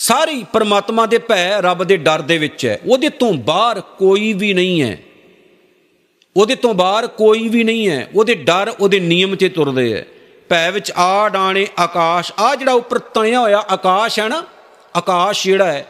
ਸਾਰੀ 0.00 0.46
ਪਰਮਾਤਮਾ 0.52 1.06
ਦੇ 1.06 1.18
ਭੈ 1.18 1.62
ਰੱਬ 1.62 1.84
ਦੇ 1.84 1.96
ਡਰ 1.96 2.22
ਦੇ 2.22 2.38
ਵਿੱਚ 2.38 2.66
ਹੈ। 2.66 2.80
ਉਹਦੇ 2.86 3.08
ਤੋਂ 3.08 3.32
ਬਾਹਰ 3.32 3.80
ਕੋਈ 3.80 4.32
ਵੀ 4.32 4.54
ਨਹੀਂ 4.54 4.82
ਹੈ। 4.82 4.98
ਉਹਦੇ 6.36 6.54
ਤੋਂ 6.54 6.74
ਬਾਹਰ 6.74 7.06
ਕੋਈ 7.06 7.48
ਵੀ 7.48 7.64
ਨਹੀਂ 7.64 7.88
ਹੈ। 7.88 8.08
ਉਹਦੇ 8.14 8.34
ਡਰ, 8.34 8.74
ਉਹਦੇ 8.80 9.00
ਨਿਯਮ 9.00 9.36
'ਚ 9.36 9.50
ਤੁਰਦੇ 9.54 9.94
ਹੈ। 9.94 10.06
ਭੈ 10.48 10.70
ਵਿੱਚ 10.70 10.92
ਆ 10.96 11.28
ਡਾਣੇ 11.28 11.66
ਆਕਾਸ਼ 11.78 12.32
ਆ 12.38 12.54
ਜਿਹੜਾ 12.54 12.72
ਉੱਪਰ 12.72 12.98
ਤਣਿਆ 12.98 13.40
ਹੋਇਆ 13.40 13.58
ਆਕਾਸ਼ 13.58 14.20
ਹੈ 14.20 14.28
ਨਾ, 14.28 14.44
ਆਕਾਸ਼ 14.96 15.44
ਜਿਹੜਾ 15.44 15.72
ਹੈ, 15.72 15.86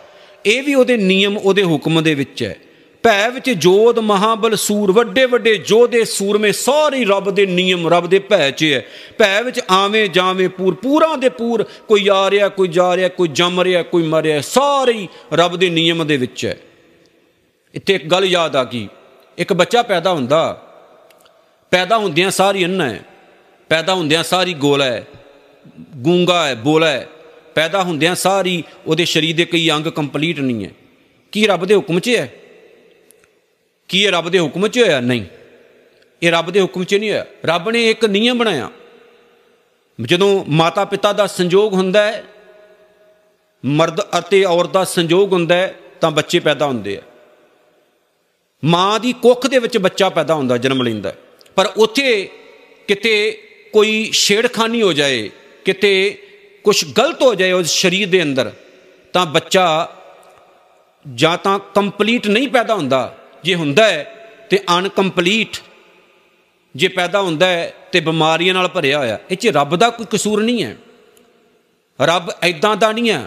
ਇਹ 0.47 0.63
ਵੀ 0.63 0.75
ਉਹਦੇ 0.75 0.97
ਨਿਯਮ, 0.97 1.39
ਉਹਦੇ 1.39 1.63
ਹੁਕਮ 1.63 2.03
ਦੇ 2.03 2.15
ਵਿੱਚ 2.15 2.43
ਹੈ। 2.43 2.57
ਭੈ 3.03 3.31
ਵਿੱਚ 3.31 3.51
ਜੋਧ 3.51 3.99
ਮਹਾਬਲ 3.99 4.57
ਸੂਰ, 4.57 4.93
ਵੱਡੇ 4.93 5.27
ਵੱਡੇ 5.27 5.57
ਜੋਧੇ 5.57 6.05
ਸੂਰਮੇ 6.05 6.53
ਸਾਰੇ 6.53 7.05
ਰੱਬ 7.05 7.31
ਦੇ 7.31 7.47
ਨਿਯਮ 7.47 7.89
ਰੱਬ 7.89 8.07
ਦੇ 8.07 8.19
ਭੈ 8.19 8.51
'ਚ 8.51 8.65
ਹੈ। 8.65 8.87
ਭੈ 9.19 9.43
ਵਿੱਚ 9.43 9.61
ਆਵੇਂ 9.71 10.09
ਜਾਵੇਂ 10.09 10.49
ਪੂਰ, 10.49 10.75
ਪੂਰਾ 10.75 11.17
ਦੇ 11.17 11.29
ਪੂਰ, 11.29 11.65
ਕੋਈ 11.89 12.09
ਆ 12.13 12.31
ਰਿਹਾ, 12.31 12.49
ਕੋਈ 12.49 12.69
ਜਾ 12.69 12.97
ਰਿਹਾ, 12.97 13.09
ਕੋਈ 13.09 13.29
ਜੰਮ 13.29 13.61
ਰਿਹਾ, 13.61 13.83
ਕੋਈ 13.83 14.03
ਮਰ 14.03 14.23
ਰਿਹਾ, 14.23 14.41
ਸਾਰੇ 14.41 15.09
ਰੱਬ 15.33 15.57
ਦੇ 15.57 15.71
ਨਿਯਮ 15.71 16.07
ਦੇ 16.07 16.17
ਵਿੱਚ 16.17 16.47
ਹੈ। 16.47 16.59
ਇੱਥੇ 17.75 17.95
ਇੱਕ 17.95 18.07
ਗੱਲ 18.07 18.25
ਯਾਦ 18.25 18.57
ਆ 18.57 18.65
ਗਈ। 18.65 18.89
ਇੱਕ 19.39 19.53
ਬੱਚਾ 19.53 19.83
ਪੈਦਾ 19.83 20.13
ਹੁੰਦਾ, 20.13 20.63
ਪੈਦਾ 21.71 21.99
ਹੁੰਦਿਆਂ 21.99 22.31
ਸਾਰੀ 22.31 22.65
ਅੰਨਾ 22.65 22.89
ਹੈ, 22.89 23.05
ਪੈਦਾ 23.69 23.95
ਹੁੰਦਿਆਂ 23.95 24.23
ਸਾਰੀ 24.23 24.55
ਗੋਲਾ 24.55 24.85
ਹੈ, 24.85 25.07
ਗੂੰਗਾ 25.97 26.47
ਹੈ, 26.47 26.55
ਬੋਲਾ 26.55 26.89
ਹੈ, 26.89 27.09
ਪੈਦਾ 27.55 27.83
ਹੁੰਦਿਆਂ 27.83 28.15
ਸਾਰੀ 28.15 28.65
ਉਹਦੇ 28.87 29.05
ਸਰੀਰ 29.05 29.37
ਦੇ 29.37 29.45
ਕਈ 29.45 29.71
ਅੰਗ 29.71 29.87
ਕੰਪਲੀਟ 29.87 30.41
ਨਹੀਂ 30.41 30.65
ਹੈ। 30.65 30.71
ਕੀ 31.33 31.47
ਰੱਬ 31.47 31.65
ਦੇ 31.65 31.75
ਹੁਕਮ 31.75 32.01
'ਚ 32.01 32.09
ਹੈ? 32.09 32.33
ਕੀ 33.89 34.03
ਇਹ 34.03 34.11
ਰੱਬ 34.11 34.29
ਦੇ 34.29 34.39
ਹੁਕਮ 34.39 34.69
'ਚ 34.69 34.79
ਹੋਇਆ? 34.79 35.01
ਨਹੀਂ। 35.01 35.25
ਇਹ 36.23 36.33
ਰੱਬ 36.33 36.51
ਦੇ 36.51 36.61
ਹੁਕਮ 36.61 36.85
'ਚ 36.85 36.95
ਨਹੀਂ 36.95 37.11
ਹੋਇਆ। 37.11 37.27
ਰੱਬ 37.45 37.71
ਨੇ 37.71 37.91
ਇੱਕ 37.91 38.05
ਨਿਯਮ 38.05 38.39
ਬਣਾਇਆ। 38.39 38.71
ਜਦੋਂ 40.01 40.45
ਮਾਤਾ 40.49 40.85
ਪਿਤਾ 40.85 41.13
ਦਾ 41.13 41.27
ਸੰਜੋਗ 41.27 41.75
ਹੁੰਦਾ 41.75 42.03
ਹੈ, 42.03 42.25
ਮਰਦ 43.65 44.01
ਅਤੇ 44.19 44.45
ਔਰਤ 44.45 44.71
ਦਾ 44.71 44.85
ਸੰਜੋਗ 44.85 45.33
ਹੁੰਦਾ 45.33 45.55
ਹੈ, 45.55 45.75
ਤਾਂ 46.01 46.11
ਬੱਚੇ 46.11 46.41
ਪੈਦਾ 46.41 46.67
ਹੁੰਦੇ 46.67 46.97
ਆ। 46.97 47.03
ਮਾਂ 48.65 49.01
ਦੀ 49.01 49.13
ਕੁੱਖ 49.13 49.47
ਦੇ 49.47 49.59
ਵਿੱਚ 49.59 49.79
ਬੱਚਾ 49.79 50.09
ਪੈਦਾ 50.09 50.35
ਹੁੰਦਾ, 50.35 50.57
ਜਨਮ 50.57 50.83
ਲੈਂਦਾ 50.83 51.15
ਪਰ 51.57 51.73
ਉੱਥੇ 51.77 52.29
ਕਿਤੇ 52.89 53.43
ਕੋਈ 53.73 54.11
ਛੇੜਖਾਨੀ 54.13 54.83
ਹੋ 54.83 54.93
ਜਾਏ, 54.93 55.31
ਕਿਤੇ 55.65 56.23
ਕੁਝ 56.65 56.85
ਗਲਤ 56.85 57.23
ਹੋ 57.23 57.35
ਜਾਏ 57.35 57.53
ਉਸ 57.53 57.67
ਸਰੀਰ 57.67 58.09
ਦੇ 58.09 58.23
ਅੰਦਰ, 58.23 58.53
ਤਾਂ 59.13 59.27
ਬੱਚਾ 59.27 59.89
ਜਾਂ 61.15 61.39
ਤਾਂ 61.39 61.59
ਕੰਪਲੀਟ 61.59 62.27
ਨਹੀਂ 62.27 62.49
ਪੈਦਾ 62.49 62.75
ਹੁੰਦਾ 62.75 63.19
ਜੇ 63.49 63.55
ਹੁੰਦਾ 63.55 63.87
ਹੈ 63.87 64.01
ਤੇ 64.51 64.59
ਅਨਕੰਪਲੀਟ, 64.79 65.57
ਜੇ 66.75 66.89
ਪੈਦਾ 66.89 67.21
ਹੁੰਦਾ 67.21 67.47
ਹੈ 67.47 67.73
ਤੇ 67.93 68.01
ਬਿਮਾਰੀਆਂ 68.01 68.55
ਨਾਲ 68.55 68.69
ਭਰਿਆ 68.69 68.99
ਹੋਇਆ, 68.99 69.19
ਇਹ 69.31 69.37
'ਚ 69.37 69.47
ਰੱਬ 69.49 69.77
ਦਾ 69.77 69.89
ਕੋਈ 69.91 70.07
ਕਸੂਰ 70.11 70.43
ਨਹੀਂ 70.43 70.63
ਹੈ। 70.65 70.77
ਰੱਬ 72.01 72.31
ਐਦਾਂ 72.43 72.75
ਦਾ 72.77 72.93
ਨਹੀਂ 72.93 73.11
ਹੈ। 73.11 73.23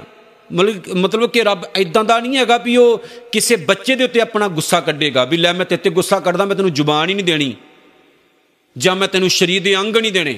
ਮਤਲਬ 0.95 1.29
ਕਿ 1.29 1.43
ਰੱਬ 1.43 1.61
ਐਦਾਂ 1.75 2.03
ਦਾ 2.03 2.19
ਨਹੀਂ 2.19 2.37
ਹੈਗਾ 2.37 2.57
ਵੀ 2.57 2.75
ਉਹ 2.77 3.03
ਕਿਸੇ 3.31 3.55
ਬੱਚੇ 3.63 3.95
ਦੇ 3.95 4.03
ਉੱਤੇ 4.03 4.21
ਆਪਣਾ 4.21 4.47
ਗੁੱਸਾ 4.49 4.79
ਕੱਢੇਗਾ, 4.81 5.23
ਵੀ 5.25 5.37
ਲੈ 5.37 5.53
ਮੈਂ 5.53 5.65
ਤੇਰੇ 5.65 5.81
ਤੇ 5.81 5.89
ਗੁੱਸਾ 5.89 6.19
ਕਰਦਾ, 6.19 6.45
ਮੈਂ 6.45 6.55
ਤੈਨੂੰ 6.55 6.73
ਜ਼ੁਬਾਨ 6.73 7.09
ਹੀ 7.09 7.13
ਨਹੀਂ 7.13 7.25
ਦੇਣੀ। 7.25 7.53
ਜਾਂ 8.75 8.95
ਮੈਂ 8.95 9.07
ਤੈਨੂੰ 9.07 9.29
ਸਰੀਰ 9.29 9.61
ਦੇ 9.63 9.75
ਅੰਗ 9.75 9.97
ਨਹੀਂ 9.97 10.11
ਦੇਣੇ। 10.11 10.37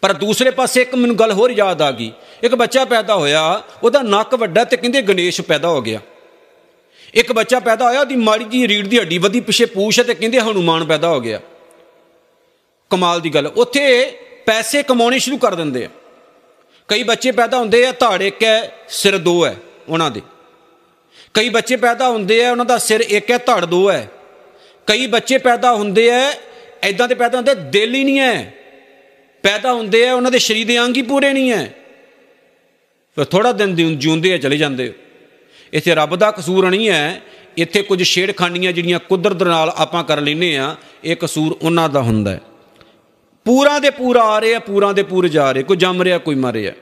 ਪਰ 0.00 0.12
ਦੂਸਰੇ 0.12 0.50
ਪਾਸੇ 0.50 0.82
ਇੱਕ 0.82 0.94
ਮੈਨੂੰ 0.94 1.16
ਗੱਲ 1.16 1.32
ਹੋਰ 1.32 1.50
ਯਾਦ 1.50 1.82
ਆ 1.82 1.90
ਗਈ। 1.90 2.10
ਇੱਕ 2.42 2.54
ਬੱਚਾ 2.54 2.84
ਪੈਦਾ 2.84 3.14
ਹੋਇਆ, 3.14 3.62
ਉਹਦਾ 3.82 4.02
ਨੱਕ 4.04 4.34
ਵੱਡਾ 4.34 4.64
ਤੇ 4.64 4.76
ਕਹਿੰਦੇ 4.76 5.02
ਗਣੇਸ਼ 5.02 5.40
ਪੈਦਾ 5.40 5.68
ਹੋ 5.68 5.82
ਗਿਆ। 5.82 6.00
ਇੱਕ 7.14 7.32
ਬੱਚਾ 7.32 7.60
ਪੈਦਾ 7.60 7.88
ਹੋਇਆ, 7.88 8.00
ਉਹਦੀ 8.00 8.16
ਮਾੜੀ 8.16 8.44
ਜੀ 8.44 8.68
ਰੀੜ 8.68 8.86
ਦੀ 8.86 8.98
ਹੱਡੀ 8.98 9.18
ਵਧੀ, 9.18 9.40
ਪਿੱਛੇ 9.40 9.64
ਪੂਛ 9.64 10.00
ਤੇ 10.00 10.14
ਕਹਿੰਦੇ 10.14 10.40
ਹਨੂਮਾਨ 10.40 10.84
ਪੈਦਾ 10.84 11.08
ਹੋ 11.08 11.20
ਗਿਆ। 11.20 11.40
ਕਮਾਲ 12.90 13.20
ਦੀ 13.20 13.30
ਗੱਲ 13.30 13.46
ਉੱਥੇ 13.46 14.12
ਪੈਸੇ 14.46 14.82
ਕਮਾਉਣੇ 14.82 15.18
ਸ਼ੁਰੂ 15.18 15.38
ਕਰ 15.38 15.54
ਦਿੰਦੇ 15.54 15.84
ਆ। 15.84 15.88
ਕਈ 16.88 17.02
ਬੱਚੇ 17.02 17.32
ਪੈਦਾ 17.32 17.58
ਹੁੰਦੇ 17.58 17.86
ਆ, 17.86 17.92
ਧਾੜ 17.92 18.22
ਇੱਕ 18.22 18.44
ਹੈ, 18.44 18.72
ਸਿਰ 18.88 19.18
ਦੋ 19.18 19.46
ਹੈ 19.46 19.56
ਉਹਨਾਂ 19.88 20.10
ਦੇ। 20.10 20.22
ਕਈ 21.34 21.48
ਬੱਚੇ 21.48 21.76
ਪੈਦਾ 21.76 22.08
ਹੁੰਦੇ 22.08 22.44
ਆ, 22.44 22.50
ਉਹਨਾਂ 22.50 22.64
ਦਾ 22.64 22.78
ਸਿਰ 22.78 23.00
ਇੱਕ 23.00 23.30
ਹੈ, 23.30 23.38
ਧੜ 23.38 23.64
ਦੋ 23.64 23.90
ਹੈ। 23.90 24.08
ਕਈ 24.86 25.06
ਬੱਚੇ 25.06 25.38
ਪੈਦਾ 25.38 25.72
ਹੁੰਦੇ 25.72 26.10
ਆ 26.10 26.32
ਐਦਾਂ 26.82 27.08
ਦੇ 27.08 27.14
ਪੈਦਾ 27.14 27.36
ਹੁੰਦੇ 27.38 27.54
ਦਿਲ 27.54 27.94
ਹੀ 27.94 28.04
ਨਹੀਂ 28.04 28.18
ਹੈ। 28.20 28.54
ਪੈਦਾ 29.42 29.72
ਹੁੰਦੇ 29.72 30.08
ਆ, 30.08 30.14
ਉਹਨਾਂ 30.14 30.30
ਦੇ 30.30 30.38
ਸਰੀਰ 30.38 30.66
ਦੇ 30.66 30.80
ਅੰਗ 30.80 30.96
ਹੀ 30.96 31.02
ਪੂਰੇ 31.02 31.32
ਨਹੀਂ 31.32 31.50
ਹੈ। 31.50 31.74
ਫਿਰ 33.14 33.24
ਥੋੜਾ 33.24 33.52
ਦਿਨ 33.52 33.98
ਜਿਉਂਦੇ 33.98 34.32
ਆ, 34.32 34.38
ਚਲੇ 34.38 34.56
ਜਾਂਦੇ 34.56 34.92
ਇੱਥੇ 35.72 35.94
ਰੱਬ 35.94 36.16
ਦਾ 36.16 36.30
ਕਸੂਰ 36.30 36.70
ਨਹੀਂ 36.70 36.88
ਹੈ। 36.88 37.22
ਇੱਥੇ 37.56 37.82
ਕੁਝ 37.82 38.02
ਛੇੜਖਾਨੀਆਂ 38.04 38.72
ਜਿਹੜੀਆਂ 38.72 38.98
ਕੁਦਰਤ 38.98 39.42
ਨਾਲ 39.42 39.72
ਆਪਾਂ 39.76 40.04
ਕਰ 40.04 40.20
ਲੈਨੇ 40.20 40.56
ਆ 40.56 40.76
ਇਹ 41.04 41.16
ਕਸੂਰ 41.16 41.56
ਉਹਨਾਂ 41.62 41.88
ਦਾ 41.88 42.02
ਹੁੰਦਾ 42.02 42.30
ਹੈ। 42.30 42.40
ਪੂਰਾ 43.44 43.78
ਦੇ 43.78 43.90
ਪੂਰਾ 43.90 44.22
ਆ 44.22 44.40
ਰਿਹਾ 44.40 44.58
ਪੂਰਾ 44.58 44.92
ਦੇ 44.92 45.02
ਪੂਰੇ 45.02 45.28
ਜਾ 45.28 45.52
ਰਹੇ 45.52 45.62
ਕੋਈ 45.62 45.76
ਜੰਮ 45.76 46.02
ਰਿਹਾ, 46.02 46.18
ਕੋਈ 46.18 46.34
ਮਰ 46.34 46.52
ਰਿਹਾ। 46.52 46.72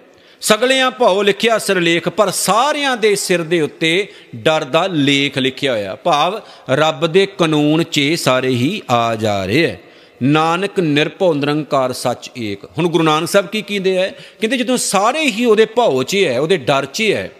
ਸਗਲਿਆਂ 0.40 0.90
ਭਾਉ 0.90 1.22
ਲਿਖਿਆ 1.22 1.58
ਸਿਰਲੇਖ 1.58 2.08
ਪਰ 2.08 2.30
ਸਾਰਿਆਂ 2.30 2.96
ਦੇ 2.96 3.14
ਸਿਰ 3.16 3.42
ਦੇ 3.42 3.60
ਉੱਤੇ 3.60 4.08
ਡਰ 4.36 4.64
ਦਾ 4.64 4.86
ਲੇਖ 4.86 5.38
ਲਿਖਿਆ 5.38 5.72
ਹੋਇਆ। 5.72 5.94
ਭਾਵ 5.94 6.40
ਰੱਬ 6.70 7.06
ਦੇ 7.06 7.26
ਕਾਨੂੰਨ 7.26 7.82
'ਚ 7.82 8.00
ਸਾਰੇ 8.16 8.48
ਹੀ 8.48 8.82
ਆ 8.90 9.14
ਜਾ 9.14 9.46
ਰਹੇ 9.46 9.66
ਹੈ। 9.66 9.80
ਨਾਨਕ 10.22 10.80
ਨਿਰਭਉ 10.80 11.34
ਨਿਰੰਕਾਰ 11.34 11.92
ਸੱਚ 11.92 12.30
ਏਕ। 12.38 12.64
ਹੁਣ 12.64 12.88
ਗੁਰੂ 12.88 13.04
ਨਾਨਕ 13.04 13.28
ਸਾਹਿਬ 13.28 13.46
ਕੀ 13.46 13.62
ਕਹਿੰਦੇ 13.62 13.98
ਹੈ 13.98 14.14
ਕਹਿੰਦੇ 14.40 14.56
ਜਦੋਂ 14.56 14.76
ਸਾਰੇ 14.76 15.20
ਹੀ 15.20 15.44
ਉਹਦੇ 15.44 15.64
ਭਾਉ 15.64 16.02
'ਚ 16.02 16.16
ਹੈ 16.16 16.40
ਉਹਦੇ 16.40 16.56
ਡਰ 16.56 16.86
'ਚ 16.86 17.02
ਹੈ 17.02 17.30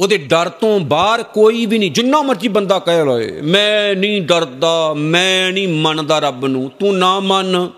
ਉਹਦੇ 0.00 0.18
ਡਰ 0.18 0.48
ਤੋਂ 0.48 0.80
ਬਾਹਰ 0.80 1.22
ਕੋਈ 1.22 1.66
ਵੀ 1.66 1.78
ਨਹੀਂ, 1.78 1.90
ਜਿੰਨਾ 1.90 2.22
ਮਰਜ਼ੀ 2.22 2.48
ਬੰਦਾ 2.48 2.78
ਕਹਿ 2.78 3.04
ਲਏ 3.04 3.40
ਮੈਂ 3.40 3.94
ਨਹੀਂ 3.94 4.22
ਡਰਦਾ, 4.22 4.94
ਮੈਂ 4.96 5.52
ਨਹੀਂ 5.52 5.68
ਮੰਨਦਾ 5.68 6.18
ਰੱਬ 6.18 6.46
ਨੂੰ, 6.46 6.70
ਤੂੰ 6.70 6.98
ਨਾ 6.98 7.20
ਮੰਨ, 7.20 7.70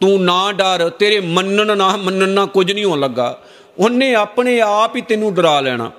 ਤੂੰ 0.00 0.24
ਨਾ 0.24 0.52
ਡਰ, 0.52 0.88
ਤੇਰੇ 0.88 1.20
ਮੰਨਣ 1.20 1.76
ਨਾ 1.76 1.96
ਮੰਨਣ 1.96 2.28
ਨਾਲ 2.28 2.46
ਕੁਝ 2.46 2.72
ਨਹੀਂ 2.72 2.84
ਹੋਣ 2.84 3.00
ਲੱਗਾ। 3.00 3.40
ਉਹਨੇ 3.78 4.14
ਆਪਣੇ 4.14 4.60
ਆਪ 4.60 4.96
ਹੀ 4.96 5.00
ਤੈਨੂੰ 5.00 5.34
ਡਰਾ 5.34 5.60
ਲੈਣਾ। 5.60 5.90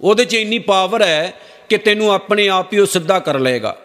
ਉਹਦੇ 0.00 0.24
'ਚ 0.24 0.34
ਇੰਨੀ 0.34 0.58
ਪਾਵਰ 0.58 1.02
ਹੈ 1.02 1.34
ਕਿ 1.68 1.78
ਤੈਨੂੰ 1.78 2.12
ਆਪਣੇ 2.12 2.48
ਆਪ 2.48 2.72
ਹੀ 2.72 2.78
ਉਹ 2.78 2.86
ਸਿੱਧਾ 2.86 3.18
ਕਰ 3.18 3.38
ਲਏਗਾ। 3.38 3.76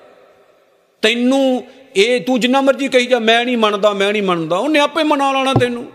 ਤੈਨੂੰ 1.01 1.67
ਇਹ 1.95 2.21
ਤੂੰ 2.21 2.39
ਜਿੰਨਾ 2.39 2.61
ਮਰਜ਼ੀ 2.61 2.87
ਕਹੀ 2.87 3.05
ਜਾ, 3.05 3.19
ਮੈਂ 3.19 3.45
ਨਹੀਂ 3.45 3.57
ਮੰਨਦਾ, 3.57 3.93
ਮੈਂ 3.93 4.11
ਨਹੀਂ 4.11 4.23
ਮੰਨਦਾ, 4.23 4.57
ਉਹਨੇ 4.57 4.79
ਆਪੇ 4.79 5.03
ਮਨਾ 5.03 5.31
ਲੈਣਾ 5.31 5.53
ਤੈਨੂੰ। 5.53 5.85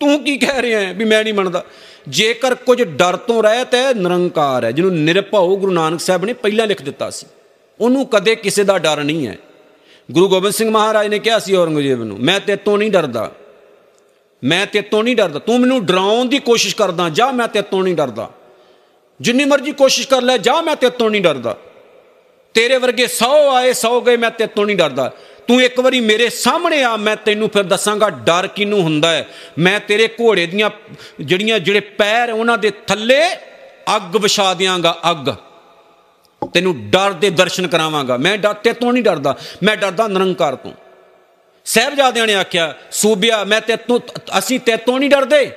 ਤੂੰ 0.00 0.24
ਕੀ 0.24 0.36
ਕਹਿ 0.36 0.62
ਰਿਹਾ 0.62 0.80
ਹੈ 0.80 0.92
ਵੀ 0.92 1.04
ਮੈਂ 1.04 1.24
ਨਹੀਂ 1.24 1.34
ਮੰਨਦਾ? 1.34 1.64
ਜੇਕਰ 2.08 2.54
ਕੁਝ 2.54 2.82
ਡਰ 2.82 3.16
ਤੋਂ 3.16 3.42
ਰਹਿਤ 3.42 3.74
ਹੈ 3.74 3.94
ਨਿਰੰਕਾਰ 3.94 4.64
ਹੈ, 4.64 4.70
ਜਿਹਨੂੰ 4.70 4.96
ਨਿਰਭਉ 4.96 5.56
ਗੁਰੂ 5.56 5.72
ਨਾਨਕ 5.72 6.00
ਸਾਹਿਬ 6.00 6.24
ਨੇ 6.24 6.32
ਪਹਿਲਾਂ 6.32 6.66
ਲਿਖ 6.66 6.82
ਦਿੱਤਾ 6.82 7.10
ਸੀ। 7.10 7.26
ਉਹਨੂੰ 7.80 8.06
ਕਦੇ 8.06 8.34
ਕਿਸੇ 8.34 8.64
ਦਾ 8.64 8.78
ਡਰ 8.78 9.04
ਨਹੀਂ 9.04 9.26
ਹੈ। 9.26 9.38
ਗੁਰੂ 10.10 10.28
ਗੋਬਿੰਦ 10.28 10.54
ਸਿੰਘ 10.54 10.70
ਮਹਾਰਾਜ 10.70 11.06
ਨੇ 11.06 11.18
ਕਿਹਾ 11.18 11.38
ਸੀ 11.38 11.54
ਔਰੰਗਜ਼ੇਬ 11.54 12.02
ਨੂੰ, 12.02 12.18
ਮੈਂ 12.20 12.40
ਤੇਤੋਂ 12.40 12.78
ਨਹੀਂ 12.78 12.90
ਡਰਦਾ। 12.90 13.32
ਮੈਂ 14.44 14.66
ਤੇਤੋਂ 14.66 15.04
ਨਹੀਂ 15.04 15.16
ਡਰਦਾ। 15.16 15.38
ਤੂੰ 15.38 15.60
ਮੈਨੂੰ 15.60 15.86
ਡਰਾਉਣ 15.86 16.26
ਦੀ 16.26 16.38
ਕੋਸ਼ਿਸ਼ 16.38 16.76
ਕਰਦਾ, 16.76 17.08
ਜਾ 17.08 17.30
ਮੈਂ 17.30 17.48
ਤੇਤੋਂ 17.48 17.82
ਨਹੀਂ 17.82 17.94
ਡਰਦਾ। 17.94 18.30
ਜਿੰਨੀ 19.20 19.44
ਮਰਜ਼ੀ 19.44 19.72
ਕੋਸ਼ਿਸ਼ 19.72 20.08
ਕਰ 20.08 20.22
ਲੈ, 20.22 20.36
ਜਾ 20.36 20.60
ਮੈਂ 20.60 20.76
ਤੇਤੋਂ 20.76 21.10
ਨਹੀਂ 21.10 21.22
ਡਰਦਾ। 21.22 21.56
ਤੇਰੇ 22.54 22.78
ਵਰਗੇ 22.78 23.06
100 23.06 23.50
ਆਏ 23.50 23.72
100 23.72 24.00
ਗਏ, 24.00 24.16
ਮੈਂ 24.16 24.30
ਤੇਤੋਂ 24.30 24.66
ਨਹੀਂ 24.66 24.76
ਡਰਦਾ। 24.76 25.12
ਤੂੰ 25.48 25.62
ਇੱਕ 25.62 25.80
ਵਾਰੀ 25.80 26.00
ਮੇਰੇ 26.00 26.28
ਸਾਹਮਣੇ 26.28 26.82
ਆ, 26.82 26.96
ਮੈਂ 26.96 27.16
ਤੈਨੂੰ 27.16 27.48
ਫਿਰ 27.48 27.62
ਦੱਸਾਂਗਾ 27.62 28.10
ਡਰ 28.10 28.46
ਕਿਨੂੰ 28.46 28.82
ਹੁੰਦਾ 28.82 29.12
ਹੈ। 29.12 29.28
ਮੈਂ 29.58 29.80
ਤੇਰੇ 29.80 30.08
ਘੋੜੇ 30.08 30.46
ਦੀਆਂ 30.46 30.70
ਜਿਹੜੀਆਂ 31.20 31.58
ਜਿਹੜੇ 31.58 31.80
ਪੈਰ 31.80 32.30
ਉਹਨਾਂ 32.30 32.58
ਦੇ 32.58 32.70
ਥੱਲੇ 32.86 33.22
ਅੱਗ 33.96 34.16
ਵਿਛਾ 34.16 34.54
ਦਿਆਂਗਾ, 34.54 34.98
ਅੱਗ। 35.10 35.28
ਤੈਨੂੰ 36.54 36.90
ਡਰ 36.90 37.12
ਦੇ 37.12 37.30
ਦਰਸ਼ਨ 37.30 37.66
ਕਰਾਵਾਂਗਾ। 37.66 38.16
ਮੈਂ 38.16 38.38
ਡਰ 38.38 38.54
ਤੇ 38.54 38.72
ਤੋਂ 38.72 38.92
ਨਹੀਂ 38.92 39.04
ਡਰਦਾ। 39.04 39.36
ਮੈਂ 39.62 39.76
ਡਰਦਾ 39.76 40.08
ਨਿਰੰਕਾਰ 40.08 40.56
ਤੋਂ। 40.56 40.72
ਸਹਿਬਜ਼ਾਦਿਆਂ 41.64 42.26
ਨੇ 42.26 42.34
ਆਖਿਆ, 42.34 42.74
ਸੂਬਿਆ, 42.90 43.44
ਮੈਂ 43.44 43.60
ਤੇ 43.60 43.76
ਤੋਂ 43.76 44.00
ਅਸੀਂ 44.38 44.60
ਤੇ 44.60 44.76
ਤੋਂ 44.76 45.00
ਨਹੀਂ 45.00 45.10
ਡਰਦੇ। 45.10 45.50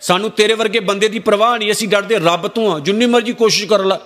ਸਾਨੂੰ 0.00 0.30
ਤੇਰੇ 0.30 0.54
ਵਰਗੇ 0.54 0.80
ਬੰਦੇ 0.80 1.08
ਦੀ 1.08 1.18
ਪਰਵਾਹ 1.18 1.58
ਨਹੀਂ। 1.58 1.72
ਅਸੀਂ 1.72 1.88
ਡਰਦੇ 1.88 2.14
ਰੱਬ 2.14 2.48
ਤੋਂ 2.48 2.74
ਆ। 2.74 2.78
ਜਿੰਨੀ 2.78 3.06
ਮਰਜ਼ੀ 3.06 3.32
ਕੋਸ਼ਿਸ਼ 3.32 3.68
ਕਰ 3.68 3.84
ਲੈ। 3.84 3.96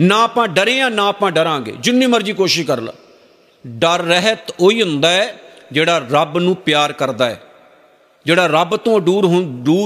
ਨਾ 0.00 0.22
ਆਪਾਂ 0.22 0.48
ਡਰੇ 0.48 0.80
ਆ, 0.80 0.88
ਨਾ 0.88 1.06
ਆਪਾਂ 1.06 1.30
ਡਰਾਂਗੇ। 1.30 1.74
ਜਿੰਨੀ 1.80 2.06
ਮਰਜ਼ੀ 2.06 2.32
ਕੋਸ਼ਿਸ਼ 2.32 2.66
ਕਰ 2.66 2.80
ਲੈ। 2.80 2.92
ਡਰ 3.66 4.02
ਰਹਿਤ 4.02 4.54
ਉਹੀ 4.60 4.82
ਹੁੰਦਾ 4.82 5.10
ਹੈ 5.10 5.40
ਜਿਹੜਾ 5.72 6.06
ਰੱਬ 6.10 6.38
ਨੂੰ 6.38 6.56
ਪਿਆਰ 6.56 6.92
ਕਰਦਾ 6.92 7.26
ਹੈ। 7.26 7.42
ਜਿਹੜਾ 8.26 8.46
ਰੱਬ 8.46 8.76
ਤੋਂ 8.76 9.00
ਦੂਰ 9.00 9.26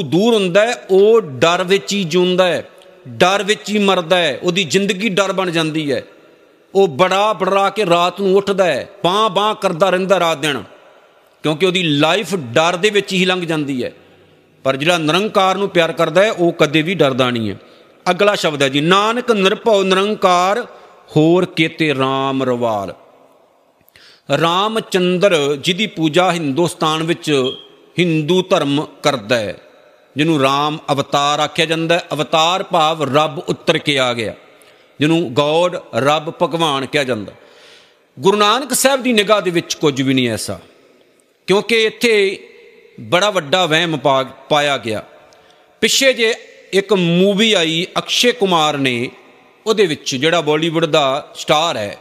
ਦੂਰ 0.03 0.35
ਹੁੰਦਾ 0.35 0.67
ਹੈ, 0.67 0.75
ਉਹ 0.91 1.21
ਡਰ 1.21 1.65
ਵਿੱਚ 1.65 1.93
ਹੀ 1.93 2.05
ਜਿਉਂਦਾ 2.05 2.47
ਹੈ। 2.47 2.69
ਡਰ 3.09 3.43
ਵਿੱਚ 3.43 3.71
ਹੀ 3.71 3.79
ਮਰਦਾ 3.79 4.17
ਹੈ। 4.17 4.39
ਉਹਦੀ 4.43 4.65
ਜ਼ਿੰਦਗੀ 4.65 5.09
ਡਰ 5.09 5.33
ਬਣ 5.33 5.51
ਜਾਂਦੀ 5.51 5.93
ਹੈ। 5.93 6.03
ਉਹ 6.75 6.89
ਬੜਾ 6.89 7.33
ਬੜਾ 7.33 7.71
ਕੇ 7.71 7.87
ਰਾਤ 7.87 8.21
ਨੂੰ 8.21 8.37
ਉੱਠਦਾ 8.37 8.65
ਹੈ। 8.65 8.91
ਬਾਹ 9.05 9.29
ਬਾਹ 9.29 9.55
ਕਰਦਾ 9.55 9.91
ਰਹਿੰਦਾ 9.91 10.21
ਰਾਤ 10.21 10.39
ਦਿਨ। 10.39 10.63
ਕਿਉਂਕਿ 11.43 11.67
ਉਹਦੀ 11.67 11.83
ਲਾਈਫ 11.83 12.35
ਡਰ 12.35 12.77
ਦੇ 12.77 12.91
ਵਿੱਚ 12.91 13.13
ਹੀ 13.13 13.25
ਲੰਘ 13.25 13.47
ਜਾਂਦੀ 13.47 13.85
ਹੈ। 13.85 13.93
ਪਰ 14.65 14.77
ਜਿਹੜਾ 14.77 14.99
ਨਿਰੰਕਾਰ 14.99 15.55
ਨੂੰ 15.55 15.69
ਪਿਆਰ 15.69 15.93
ਕਰਦਾ 15.93 16.23
ਹੈ, 16.23 16.33
ਉਹ 16.33 16.53
ਕਦੇ 16.53 16.83
ਵੀ 16.83 16.95
ਡਰਦਾ 16.95 17.31
ਨਹੀਂ 17.31 17.51
ਹੈ। 17.51 17.57
ਅਗਲਾ 18.11 18.35
ਸ਼ਬਦ 18.35 18.63
ਹੈ 18.63 18.69
ਜੀ, 18.69 18.81
ਨਾਨਕ 18.81 19.33
ਨਿਰਭਉ 19.33 19.83
ਨਿਰੰਕਾਰ, 19.83 20.67
ਹੋਰ 21.17 21.45
ਕੀਤੇ 21.45 21.93
RAM 21.93 22.45
ਰਵਾਲ। 22.45 22.95
ਰਾਮਚੰਦਰ 24.29 25.35
ਜਿਹਦੀ 25.57 25.87
ਪੂਜਾ 25.87 26.31
ਹਿੰਦੁਸਤਾਨ 26.33 27.03
ਵਿੱਚ 27.03 27.31
ਹਿੰਦੂ 27.97 28.41
ਧਰਮ 28.43 28.85
ਕਰਦਾ 29.03 29.37
ਹੈ, 29.37 29.57
ਜਿਹਨੂੰ 30.17 30.41
ਰਾਮ 30.41 30.79
ਅਵਤਾਰ 30.93 31.41
ਆਖਿਆ 31.41 31.67
ਜਾਂਦਾ 31.67 32.01
ਅਵਤਾਰ 32.13 32.63
ਭਾਵ 32.63 33.03
ਰੱਬ 33.15 33.39
ਉੱਤਰ 33.39 33.79
ਕੇ 33.79 33.99
ਆ 33.99 34.13
ਗਿਆ, 34.15 34.35
ਜਿਹਨੂੰ 35.01 35.33
ਗੋਡ 35.35 35.77
ਰੱਬ 35.99 36.31
ਭਗਵਾਨ 36.43 36.87
ਕਿਹਾ 36.87 37.05
ਜਾਂਦਾ 37.05 37.33
ਗੁਰੂ 38.17 38.37
ਨਾਨਕ 38.37 38.73
ਸਾਹਿਬ 38.75 39.03
ਦੀ 39.03 39.13
ਨਿਗਾਹ 39.13 39.41
ਦੇ 39.43 39.51
ਵਿੱਚ 39.51 39.75
ਕੁਝ 39.75 40.01
ਵੀ 40.03 40.15
ਨਹੀਂ 40.15 40.29
ਐਸਾ, 40.31 40.59
ਕਿਉਂਕਿ 41.49 41.83
ਇੱਥੇ 41.85 42.39
ਬੜਾ 43.01 43.31
ਵੱਡਾ 43.31 43.65
ਵਹਿਮ 43.67 43.97
ਪਾਇਆ 44.51 44.77
ਗਿਆ। 44.79 45.03
ਪਿੱਛੇ 45.83 46.13
ਜੇ 46.13 46.35
ਇੱਕ 46.73 46.93
ਮੂਵੀ 46.93 47.53
ਆਈ, 47.53 47.87
ਅਕਸ਼ੇ 47.99 48.33
ਕੁਮਾਰ 48.33 48.77
ਨੇ, 48.79 49.11
ਉਹਦੇ 49.67 49.87
ਵਿੱਚ 49.87 50.15
ਜਿਹੜਾ 50.15 50.41
ਬਾਲੀਵੁੱਡ 50.41 50.85
ਦਾ 50.87 51.33
ਸਟਾਰ 51.35 51.77
ਹੈ, 51.77 51.97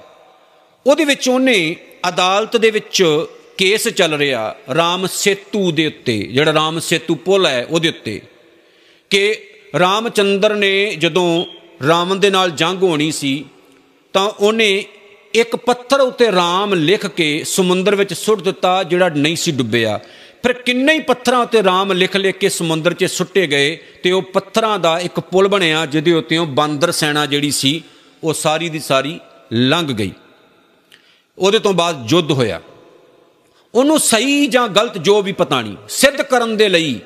ਉਹਦੇ 0.86 1.06
ਵਿੱਚ 1.06 1.28
ਉਹਨੇ 1.30 1.76
ਅਦਾਲਤ 2.10 2.58
ਦੇ 2.58 2.72
ਵਿੱਚ 2.72 3.26
ਕੇਸ 3.58 3.88
ਚੱਲ 3.88 4.14
ਰਿਹਾ 4.14 4.56
ਰਾਮ 4.76 5.08
ਸੇਤੂ 5.08 5.72
ਦੇ 5.72 5.88
ਉੱਤੇ, 5.88 6.18
ਜਿਹੜਾ 6.18 6.54
ਰਾਮ 6.54 6.80
ਸੇਤੂ 6.80 7.16
ਪੁਲ 7.16 7.46
ਹੈ 7.46 7.66
ਉਹਦੇ 7.70 7.90
ਉੱਤੇ, 7.90 8.22
ਕਿ 9.10 9.38
ਰਾਮਚੰਦਰ 9.80 10.56
ਨੇ 10.56 10.96
ਜਦੋਂ 10.96 11.46
ਰਾਵਣ 11.88 12.16
ਦੇ 12.16 12.30
ਨਾਲ 12.30 12.52
ਜੰਗ 12.52 12.84
ਹੋਣੀ 12.84 13.12
ਸੀ, 13.12 13.46
ਤਾਂ 14.14 14.26
ਉਹਨੇ 14.28 14.86
ਇੱਕ 15.34 15.56
ਪੱਥਰ 15.56 16.00
ਉੱਤੇ 16.00 16.32
ਰਾਮ 16.32 16.74
ਲਿਖ 16.74 17.08
ਕੇ 17.08 17.44
ਸਮੁੰਦਰ 17.44 17.96
ਵਿੱਚ 17.96 18.14
ਸੁੱਟ 18.14 18.42
ਦਿੱਤਾ, 18.42 18.84
ਜਿਹੜਾ 18.84 19.10
ਨਹੀਂ 19.10 19.36
ਸੀ 19.36 19.52
ਡੁੱਬਿਆ। 19.52 20.00
ਫਿਰ 20.44 20.54
ਕਿੰਨੇ 20.54 20.94
ਹੀ 20.94 21.00
ਪੱਥਰਾਂ 21.00 21.40
ਉੱਤੇ 21.40 21.64
ਰਾਮ 21.64 21.94
ਲਿਖ 21.94 22.16
ਲਿਖ 22.18 22.38
ਕੇ 22.38 22.50
ਸਮੁੰਦਰ 22.50 22.94
'ਚ 22.94 23.06
ਸੁੱਟੇ 23.06 23.48
ਗਏ, 23.48 23.78
ਤੇ 24.04 24.12
ਉਹ 24.12 24.22
ਪੱਥਰਾਂ 24.22 24.80
ਦਾ 24.80 25.00
ਇੱਕ 25.00 25.20
ਪੁਲ 25.20 25.48
ਬਣਿਆ, 25.48 25.86
ਜਿਹਦੇ 25.86 26.14
ਉੱਤੇ 26.14 26.38
ਉਹ 26.38 26.46
ਬਾਂਦਰ 26.46 26.92
ਸੈਨਾ 26.92 27.26
ਜਿਹੜੀ 27.26 27.52
ਸੀ, 27.52 27.84
ਉਹ 28.24 28.34
ਸਾਰੀ 28.34 28.70
ਦੀ 28.70 28.80
ਸਾਰੀ 28.80 29.20
ਲੰਘ 29.54 29.88
ਗਈ। 29.88 30.12
ਉਹਦੇ 31.38 31.60
ਤੋਂ 31.60 31.74
ਬਾਅਦ 31.74 32.06
ਯੁੱਧ 32.10 32.32
ਹੋਇਆ। 32.32 32.62
ਉਹਨੂੰ 33.74 34.00
ਸਹੀ 34.00 34.46
ਜਾਂ 34.48 34.68
ਗਲਤ 34.68 34.98
ਜੋ 34.98 35.22
ਵੀ 35.22 35.32
ਪਤਾ 35.32 35.62
ਨਹੀਂ, 35.62 35.76
ਸਿੱਧ 35.90 36.22
ਕਰਨ 36.22 36.56
ਦੇ 36.58 36.70
ਲਈ 36.70 37.00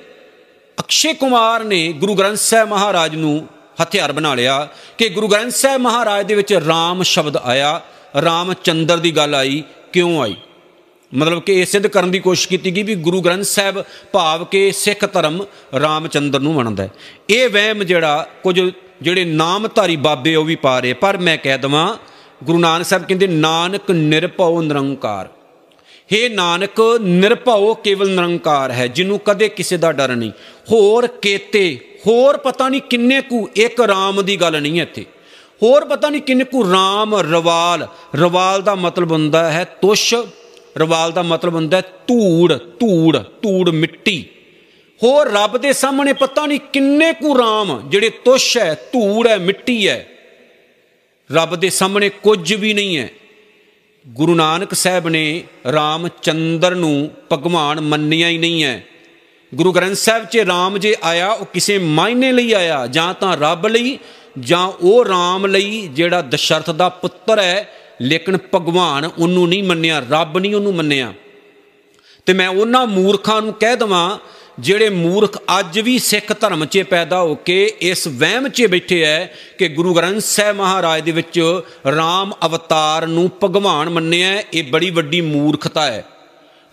ਅਕਸ਼ੇ 0.77 1.13
ਕੁਮਾਰ 1.13 1.63
ਨੇ 1.63 1.91
ਗੁਰੂ 1.93 2.15
ਗ੍ਰੰਥ 2.15 2.37
ਸਾਹਿਬ 2.37 2.69
ਮਹਾਰਾਜ 2.69 3.15
ਨੂੰ 3.15 3.47
ਹਥਿਆਰ 3.83 4.11
ਬਣਾ 4.11 4.33
ਲਿਆ 4.35 4.67
ਕਿ 4.97 5.09
ਗੁਰੂ 5.09 5.27
ਗ੍ਰੰਥ 5.27 5.51
ਸਾਹਿਬ 5.51 5.81
ਮਹਾਰਾਜ 5.81 6.25
ਦੇ 6.25 6.35
ਵਿੱਚ 6.35 6.53
ਰਾਮ 6.53 7.03
ਸ਼ਬਦ 7.03 7.37
ਆਇਆ 7.37 7.81
ਰਾਮਚੰਦਰ 8.21 8.97
ਦੀ 8.97 9.11
ਗੱਲ 9.11 9.35
ਆਈ, 9.35 9.63
ਕਿਉਂ 9.93 10.21
ਆਈ? 10.21 10.35
ਮਤਲਬ 11.11 11.41
ਕਿ 11.41 11.53
ਇਹ 11.53 11.65
ਸਿੱਧ 11.65 11.87
ਕਰਨ 11.87 12.11
ਦੀ 12.11 12.19
ਕੋਸ਼ਿਸ਼ 12.19 12.47
ਕੀਤੀ 12.47 12.75
ਗਈ 12.75 12.83
ਵੀ 12.83 12.95
ਗੁਰੂ 12.95 13.21
ਗ੍ਰੰਥ 13.21 13.43
ਸਾਹਿਬ 13.43 13.83
ਭਾਵ 14.11 14.45
ਕਿ 14.45 14.71
ਸਿੱਖ 14.71 15.05
ਧਰਮ 15.13 15.41
ਰਾਮਚੰਦਰ 15.79 16.39
ਨੂੰ 16.39 16.53
ਮੰਨਦਾ 16.53 16.83
ਹੈ। 16.83 16.89
ਇਹ 17.29 17.49
ਵਹਿਮ 17.49 17.83
ਜਿਹੜਾ 17.83 18.27
ਕੁਝ 18.43 18.59
ਜਿਹੜੇ 19.01 19.25
ਨਾਮਧਾਰੀ 19.25 19.95
ਬਾਬੇ 19.95 20.35
ਉਹ 20.35 20.45
ਵੀ 20.45 20.55
ਪਾ 20.55 20.79
ਰਹੇ, 20.79 20.93
ਪਰ 20.93 21.17
ਮੈਂ 21.17 21.37
ਕਹਿ 21.37 21.57
ਦਵਾਂ 21.57 21.97
ਗੁਰੂ 22.43 22.59
ਨਾਨਕ 22.59 22.85
ਸਾਹਿਬ 22.85 23.03
ਕਹਿੰਦੇ, 23.03 23.27
ਨਾਨਕ 23.27 23.91
ਨਿਰਭਉ 23.91 24.61
ਨਿਰੰਕਾਰ। 24.61 25.27
ਹੇ 26.13 26.29
ਨਾਨਕ, 26.29 26.81
ਨਿਰਭਉ 27.01 27.73
ਕੇਵਲ 27.73 28.09
ਨਿਰੰਕਾਰ 28.09 28.71
ਹੈ, 28.71 28.87
ਜਿਹਨੂੰ 28.87 29.19
ਕਦੇ 29.19 29.49
ਕਿਸੇ 29.49 29.77
ਦਾ 29.77 29.91
ਡਰ 29.91 30.15
ਨਹੀਂ। 30.15 30.31
ਹੋਰ 30.71 31.07
ਕੇਤੇ, 31.07 31.79
ਹੋਰ 32.07 32.37
ਪਤਾ 32.37 32.69
ਨਹੀਂ 32.69 32.81
ਕਿੰਨੇ 32.81 33.21
ਕੁ 33.21 33.49
ਇੱਕ 33.55 33.81
ਰਾਮ 33.81 34.25
ਦੀ 34.25 34.35
ਗੱਲ 34.35 34.61
ਨਹੀਂ 34.61 34.81
ਇੱਥੇ। 34.81 35.05
ਹੋਰ 35.63 35.85
ਪਤਾ 35.85 36.09
ਨਹੀਂ 36.09 36.21
ਕਿੰਨੇ 36.21 36.43
ਕੁ 36.43 36.71
ਰਾਮ 36.71 37.15
ਰਵਾਲ। 37.15 37.87
ਰਵਾਲ 38.15 38.61
ਦਾ 38.61 38.75
ਮਤਲਬ 38.75 39.11
ਹੁੰਦਾ 39.11 39.51
ਹੈ 39.51 39.63
ਤੁਸ਼, 39.63 40.15
ਰਵਾਲ 40.77 41.11
ਦਾ 41.11 41.21
ਮਤਲਬ 41.21 41.55
ਹੁੰਦਾ 41.55 41.77
ਹੈ 41.77 41.81
ਧੂੜ 41.81 42.53
ਧੂੜ 42.53 43.17
ਧੂੜ 43.17 43.69
ਮਿੱਟੀ। 43.69 44.25
ਹੋਰ 45.03 45.31
ਰੱਬ 45.31 45.57
ਦੇ 45.57 45.73
ਸਾਹਮਣੇ 45.73 46.13
ਪਤਾ 46.13 46.45
ਨਹੀਂ 46.45 46.59
ਕਿੰਨੇ 46.73 47.13
ਕੁ 47.13 47.37
ਰਾਮ, 47.37 47.81
ਜਿਹੜੇ 47.87 48.09
ਤੁਸ਼ 48.09 48.57
ਹੈ, 48.57 48.73
ਧੂੜ 48.73 49.27
ਹੈ, 49.27 49.37
ਮਿੱਟੀ 49.37 49.87
ਹੈ। 49.87 50.07
ਰੱਬ 51.31 51.55
ਦੇ 51.55 51.69
ਸਾਹਮਣੇ 51.69 52.09
ਕੁਝ 52.09 52.53
ਵੀ 52.53 52.73
ਨਹੀਂ 52.73 52.97
ਹੈ। 52.97 53.09
ਗੁਰੂ 54.07 54.35
ਨਾਨਕ 54.35 54.73
ਸਾਹਿਬ 54.73 55.09
ਨੇ 55.09 55.43
ਰਾਮਚੰਦਰ 55.71 56.75
ਨੂੰ 56.75 57.11
ਭਗਵਾਨ 57.31 57.81
ਮੰਨਿਆ 57.81 58.27
ਹੀ 58.27 58.37
ਨਹੀਂ 58.37 58.63
ਹੈ। 58.63 58.85
ਗੁਰੂ 59.55 59.71
ਗ੍ਰੰਥ 59.71 59.95
ਸਾਹਿਬ 59.95 60.25
'ਚ 60.25 60.37
ਰਾਮ 60.37 60.77
ਜੇ 60.77 60.95
ਆਇਆ, 61.03 61.31
ਉਹ 61.31 61.45
ਕਿਸੇ 61.45 61.77
ਮਾਇਨੇ 61.77 62.31
ਲਈ 62.31 62.53
ਆਇਆ, 62.53 62.87
ਜਾਂ 62.87 63.13
ਤਾਂ 63.13 63.37
ਰੱਬ 63.37 63.67
ਲਈ, 63.67 63.99
ਜਾਂ 64.39 64.67
ਉਹ 64.67 65.05
ਰਾਮ 65.05 65.45
ਲਈ 65.45 65.89
ਜਿਹੜਾ 65.93 66.21
ਦਸ਼ਰਥ 66.21 66.69
ਦਾ 66.69 66.89
ਪੁੱਤਰ 66.89 67.39
ਹੈ, 67.39 67.73
ਲੇਕਿਨ 68.01 68.37
ਭਗਵਾਨ 68.37 69.09
ਉਹਨੂੰ 69.17 69.49
ਨਹੀਂ 69.49 69.63
ਮੰਨਿਆ, 69.63 70.03
ਰੱਬ 70.11 70.37
ਨਹੀਂ 70.37 70.55
ਉਹਨੂੰ 70.55 70.75
ਮੰਨਿਆ। 70.75 71.13
ਤੇ 72.25 72.33
ਮੈਂ 72.33 72.49
ਉਹਨਾਂ 72.49 72.87
ਮੂਰਖਾਂ 72.87 73.41
ਨੂੰ 73.41 73.53
ਕਹਿ 73.53 73.75
ਦਵਾਂ 73.75 74.17
ਜਿਹੜੇ 74.59 74.89
ਮੂਰਖ 74.89 75.37
ਅੱਜ 75.59 75.79
ਵੀ 75.79 75.97
ਸਿੱਖ 75.99 76.31
ਧਰਮ 76.39 76.65
'ਚ 76.65 76.83
ਪੈਦਾ 76.83 77.19
ਹੋ 77.19 77.35
ਕੇ 77.35 77.71
ਇਸ 77.81 78.07
ਵਹਿਮ 78.07 78.47
'ਚ 78.49 78.65
ਬੈਠੇ 78.65 79.01
ਐ 79.03 79.25
ਕਿ 79.57 79.67
ਗੁਰੂ 79.67 79.93
ਗ੍ਰੰਥ 79.93 80.21
ਸਾਹਿਬ 80.21 80.55
ਮਹਾਰਾਜ 80.55 81.01
ਦੇ 81.01 81.11
ਵਿੱਚ 81.11 81.39
RAM 81.89 82.33
ਅਵਤਾਰ 82.45 83.07
ਨੂੰ 83.07 83.29
ਭਗਵਾਨ 83.43 83.89
ਮੰਨਿਆ 83.89 84.41
ਇਹ 84.53 84.63
ਬੜੀ 84.63 84.89
ਵੱਡੀ 84.89 85.21
ਮੂਰਖਤਾ 85.21 85.85
ਹੈ 85.85 86.03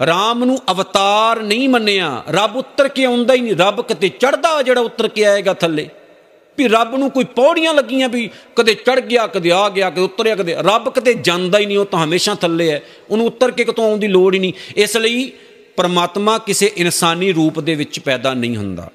RAM 0.00 0.44
ਨੂੰ 0.44 0.58
ਅਵਤਾਰ 0.70 1.42
ਨਹੀਂ 1.42 1.68
ਮੰਨਿਆ, 1.68 2.24
ਰੱਬ 2.30 2.56
ਉੱਤਰ 2.56 2.88
ਕੇ 2.88 3.04
ਆਉਂਦਾ 3.04 3.34
ਹੀ 3.34 3.40
ਨਹੀਂ, 3.40 3.56
ਰੱਬ 3.56 3.80
ਕਿਤੇ 3.80 4.08
ਚੜਦਾ 4.08 4.62
ਜਿਹੜਾ 4.62 4.80
ਉੱਤਰ 4.80 5.08
ਕੇ 5.08 5.24
ਆਏਗਾ 5.24 5.54
ਥੱਲੇ। 5.54 5.88
ਵੀ 6.58 6.68
ਰੱਬ 6.68 6.94
ਨੂੰ 6.96 7.10
ਕੋਈ 7.10 7.24
ਪੌੜੀਆਂ 7.24 7.74
ਲੱਗੀਆਂ 7.74 8.08
ਵੀ 8.08 8.28
ਕਦੇ 8.56 8.74
ਚੜ 8.74 9.00
ਗਿਆ, 9.00 9.26
ਕਦੇ 9.26 9.50
ਆ 9.50 9.68
ਗਿਆ, 9.68 9.90
ਕਦੇ 9.90 10.00
ਉਤਰਿਆ, 10.00 10.34
ਕਦੇ 10.36 10.54
ਰੱਬ 10.58 10.88
ਕਿਤੇ 10.94 11.14
ਜਾਂਦਾ 11.14 11.58
ਹੀ 11.58 11.66
ਨਹੀਂ, 11.66 11.78
ਉਹ 11.78 11.84
ਤਾਂ 11.84 12.04
ਹਮੇਸ਼ਾ 12.04 12.34
ਥੱਲੇ 12.34 12.70
ਹੈ 12.70 12.82
ਉਹਨੂੰ 13.10 13.26
ਉੱਤਰ 13.26 13.50
ਕੇ 13.50 13.64
ਕਿਤੋਂ 13.64 13.84
ਆਉਣ 13.84 13.98
ਦੀ 13.98 14.08
ਲੋੜ 14.08 14.34
ਹੀ 14.34 14.38
ਨਹੀਂ। 14.38 14.52
ਇਸ 14.76 14.96
ਲਈ 14.96 15.30
ਪਰਮਾਤਮਾ 15.76 16.38
ਕਿਸੇ 16.38 16.72
ਇਨਸਾਨੀ 16.76 17.32
ਰੂਪ 17.32 17.60
ਦੇ 17.60 17.74
ਵਿੱਚ 17.74 18.00
ਪੈਦਾ 18.00 18.34
ਨਹੀਂ 18.34 18.56
ਹੁੰਦਾ। 18.56 18.90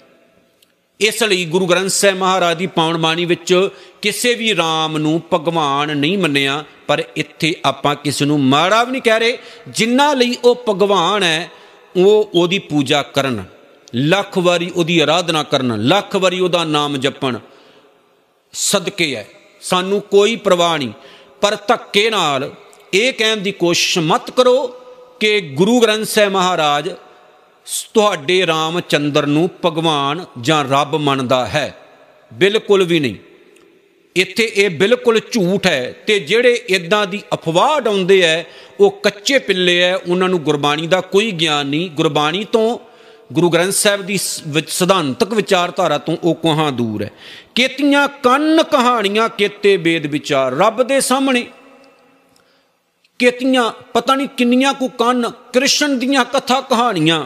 ਇਸ 1.00 1.24
ਲਈ 1.24 1.46
ਗੁਰੂ 1.46 1.66
ਗ੍ਰੰਥ 1.66 1.90
ਸਾਹਿਬ 1.90 2.18
ਮਹਾਰਾਜ 2.18 2.58
ਦੀ 2.58 2.68
ਪਾਵਨ 2.68 2.98
ਬਾਣੀ 2.98 3.26
ਵਿੱਚ 3.26 3.70
ਕਿਸੇ 4.02 4.34
ਵੀ 4.34 4.52
RAM 4.54 4.98
ਨੂੰ 4.98 5.22
ਭਗਵਾਨ 5.34 5.98
ਨਹੀਂ 5.98 6.18
ਮੰਨਿਆ, 6.18 6.64
ਪਰ 6.88 7.04
ਇੱਥੇ 7.16 7.56
ਆਪਾਂ 7.66 7.96
ਕਿਸੇ 7.96 8.26
ਨੂੰ 8.26 8.40
ਮਾੜਾ 8.40 8.84
ਵੀ 8.84 8.92
ਨਹੀਂ 8.92 9.02
ਕਹਿ 9.02 9.20
ਰਹੇ। 9.20 9.38
ਜਿੰਨਾ 9.68 10.14
ਲਈ 10.14 10.36
ਉਹ 10.44 10.64
ਭਗਵਾਨ 10.70 11.24
ਹੈ, 11.24 11.50
ਉਹ 11.96 12.30
ਉਹਦੀ 12.34 12.60
ਪੂਜਾ 12.60 13.02
ਕਰਨ, 13.02 13.44
ਲੱਖ 13.96 14.38
ਵਾਰੀ 14.38 14.72
ਉਹਦੀ 14.76 15.00
ਆਰਾਧਨਾ 15.00 15.44
ਕਰਨ, 15.44 15.84
ਲੱਖ 15.84 16.16
ਵਾਰੀ 16.16 16.40
ਉਹਦਾ 16.40 16.64
ਨਾਮ 16.64 16.98
ਜਪਣ 16.98 17.38
ਸਦਕੇ 18.54 19.16
ਹੈ। 19.16 19.28
ਸਾਨੂੰ 19.62 20.02
ਕੋਈ 20.02 20.36
ਪਰਵਾਹ 20.36 20.78
ਨਹੀਂ। 20.78 20.92
ਪਰ 21.42 21.58
ਧੱਕੇ 21.68 22.10
ਨਾਲ 22.10 22.54
ਇਹ 22.94 23.14
ਕਹਿਣ 23.14 23.38
ਦੀ 23.38 23.52
ਕੋਸ਼ਿਸ਼ 23.52 24.00
ਮਤ 24.00 24.32
ਕਰੋ 24.32 24.81
ਕਿ 25.22 25.40
ਗੁਰੂ 25.42 25.80
ਗ੍ਰੰਥ 25.80 26.06
ਸਾਹਿਬ 26.06 26.32
ਮਹਾਰਾਜ 26.32 26.90
ਤੁਹਾਡੇ 27.94 28.46
ਰਾਮਚੰਦਰ 28.48 29.26
ਨੂੰ 29.26 29.50
ਭਗਵਾਨ 29.66 30.24
ਜਾਂ 30.42 30.64
ਰੱਬ 30.64 30.96
ਮੰਨਦਾ 30.96 31.46
ਹੈ। 31.46 31.76
ਬਿਲਕੁਲ 32.34 32.84
ਵੀ 32.84 33.00
ਨਹੀਂ। 33.00 33.16
ਇੱਥੇ 34.16 34.52
ਇਹ 34.56 34.70
ਬਿਲਕੁਲ 34.70 35.20
ਝੂਠ 35.32 35.68
ਹੈ 35.68 35.94
ਤੇ 36.08 36.20
ਜਿਹੜੇ 36.20 36.54
ਇਦਾਂ 36.70 37.06
ਦੀ 37.08 37.22
ਅਫਵਾਹ 37.34 37.80
ਡਾਉਂਦੇ 37.82 38.20
ਐ, 38.22 38.42
ਉਹ 38.80 38.92
ਕੱਚੇ 39.04 39.40
ਪਿੱਲੇ 39.40 39.80
ਐ, 39.82 39.94
ਉਹਨਾਂ 39.96 40.30
ਨੂੰ 40.30 40.40
ਗੁਰਬਾਣੀ 40.40 40.88
ਦਾ 40.88 41.02
ਕੋਈ 41.02 41.32
ਗਿਆਨ 41.32 41.68
ਨਹੀਂ। 41.68 41.90
ਗੁਰਬਾਣੀ 41.90 42.44
ਤੋਂ 42.44 42.78
ਗੁਰੂ 43.34 43.50
ਗ੍ਰੰਥ 43.50 43.74
ਸਾਹਿਬ 43.74 44.02
ਦੀ 44.02 44.18
ਸਿਧਾਂਤਕ 44.18 45.34
ਵਿਚਾਰਧਾਰਾ 45.34 45.98
ਤੋਂ 45.98 46.18
ਉਹ 46.24 46.36
ਕੋਹਾਂ 46.36 46.72
ਦੂਰ 46.72 47.04
ਹੈ 47.04 47.12
ਕੀਤੀਆਂ 47.56 48.08
ਕੰਨ 48.08 48.64
ਕਹਾਣੀਆਂ, 48.64 49.30
ਕੀਤੇ 49.30 49.78
ਵੇਦ 49.78 50.06
ਵਿਚਾਰ 50.06 50.54
ਰੱਬ 50.54 50.84
ਦੇ 50.84 51.02
ਸਾਹਮਣੇ। 51.02 51.48
ਕੀਤੀਆਂ, 53.22 53.72
ਪਤਾ 53.94 54.16
ਨਹੀਂ 54.16 54.28
ਕਿੰਨੀਆਂ 54.28 54.74
ਕੁ 54.74 54.88
ਕੰਨ 55.00 55.30
ਕ੍ਰਿਸ਼ਨ 55.54 56.00
ਦੀਆਂ 56.00 56.26
ਕਥਾ 56.26 56.60
ਕਹਾਣੀਆਂ, 56.62 57.26